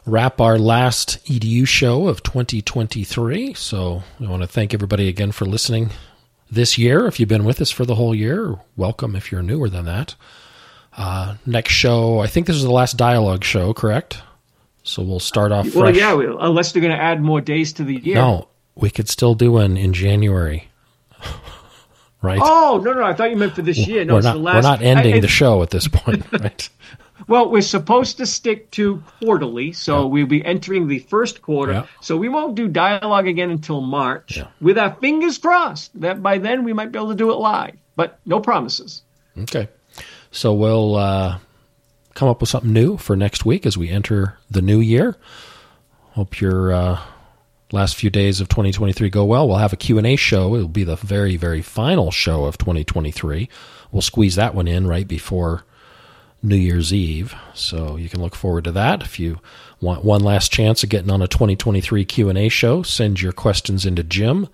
[0.06, 3.54] wrap our last EDU show of 2023.
[3.54, 5.92] So I want to thank everybody again for listening
[6.52, 7.06] this year.
[7.08, 10.16] If you've been with us for the whole year, welcome if you're newer than that.
[10.96, 14.22] Uh, next show, I think this is the last dialogue show, correct?
[14.84, 15.68] So we'll start off.
[15.70, 15.76] Fresh.
[15.76, 18.16] Well, yeah, unless they're going to add more days to the year.
[18.16, 20.70] No, we could still do one in January.
[22.22, 22.40] right?
[22.42, 24.04] Oh no, no, I thought you meant for this year.
[24.04, 24.38] No, we're not.
[24.40, 26.70] Last, we're not ending I, the show at this point, right?
[27.28, 30.06] Well, we're supposed to stick to quarterly, so yeah.
[30.06, 31.74] we'll be entering the first quarter.
[31.74, 31.86] Yeah.
[32.02, 34.38] So we won't do dialogue again until March.
[34.38, 34.48] Yeah.
[34.60, 37.76] With our fingers crossed that by then we might be able to do it live,
[37.96, 39.04] but no promises.
[39.38, 39.70] Okay.
[40.32, 41.38] So we'll uh,
[42.16, 45.16] come up with something new for next week as we enter the new year.
[46.12, 47.00] Hope your uh,
[47.72, 49.48] last few days of 2023 go well.
[49.48, 50.56] We'll have a Q&A show.
[50.56, 53.50] It'll be the very, very final show of 2023.
[53.92, 55.64] We'll squeeze that one in right before
[56.44, 57.34] New Year's Eve.
[57.54, 59.02] So you can look forward to that.
[59.02, 59.40] If you
[59.82, 64.04] want one last chance of getting on a 2023 Q&A show, send your questions into
[64.04, 64.50] Jim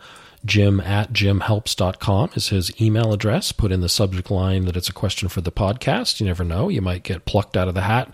[0.45, 3.51] Jim at jimhelps.com is his email address.
[3.51, 6.19] Put in the subject line that it's a question for the podcast.
[6.19, 6.69] You never know.
[6.69, 8.13] You might get plucked out of the hat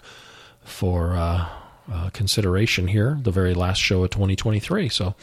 [0.63, 1.47] for uh,
[1.91, 4.89] uh, consideration here, the very last show of 2023.
[4.89, 5.15] So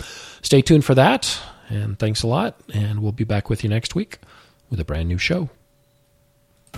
[0.42, 1.40] stay tuned for that.
[1.68, 2.56] And thanks a lot.
[2.72, 4.18] And we'll be back with you next week
[4.70, 5.50] with a brand new show.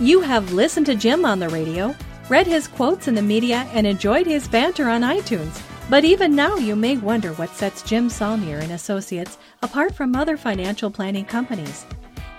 [0.01, 1.95] You have listened to Jim on the radio,
[2.27, 5.61] read his quotes in the media, and enjoyed his banter on iTunes.
[5.89, 10.35] But even now, you may wonder what sets Jim Saulnier and Associates apart from other
[10.35, 11.85] financial planning companies.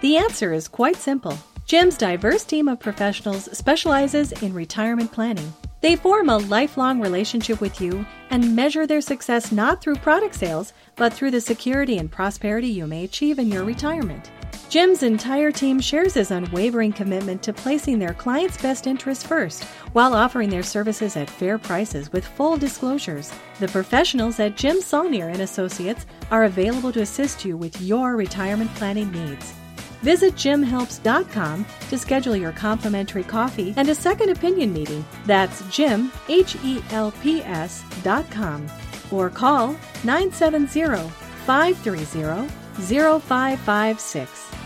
[0.03, 1.39] The answer is quite simple.
[1.65, 5.51] Jim's diverse team of professionals specializes in retirement planning.
[5.81, 10.74] They form a lifelong relationship with you and measure their success not through product sales,
[10.95, 14.31] but through the security and prosperity you may achieve in your retirement.
[14.69, 19.63] Jim's entire team shares his unwavering commitment to placing their clients' best interests first
[19.93, 23.33] while offering their services at fair prices with full disclosures.
[23.61, 28.75] The professionals at Jim Saulnier and Associates are available to assist you with your retirement
[28.75, 29.55] planning needs.
[30.03, 35.05] Visit jimhelps.com to schedule your complimentary coffee and a second opinion meeting.
[35.27, 38.67] That's jim, H-E-L-P-S dot com.
[39.13, 41.09] Or call 970
[41.47, 44.66] 530 0556.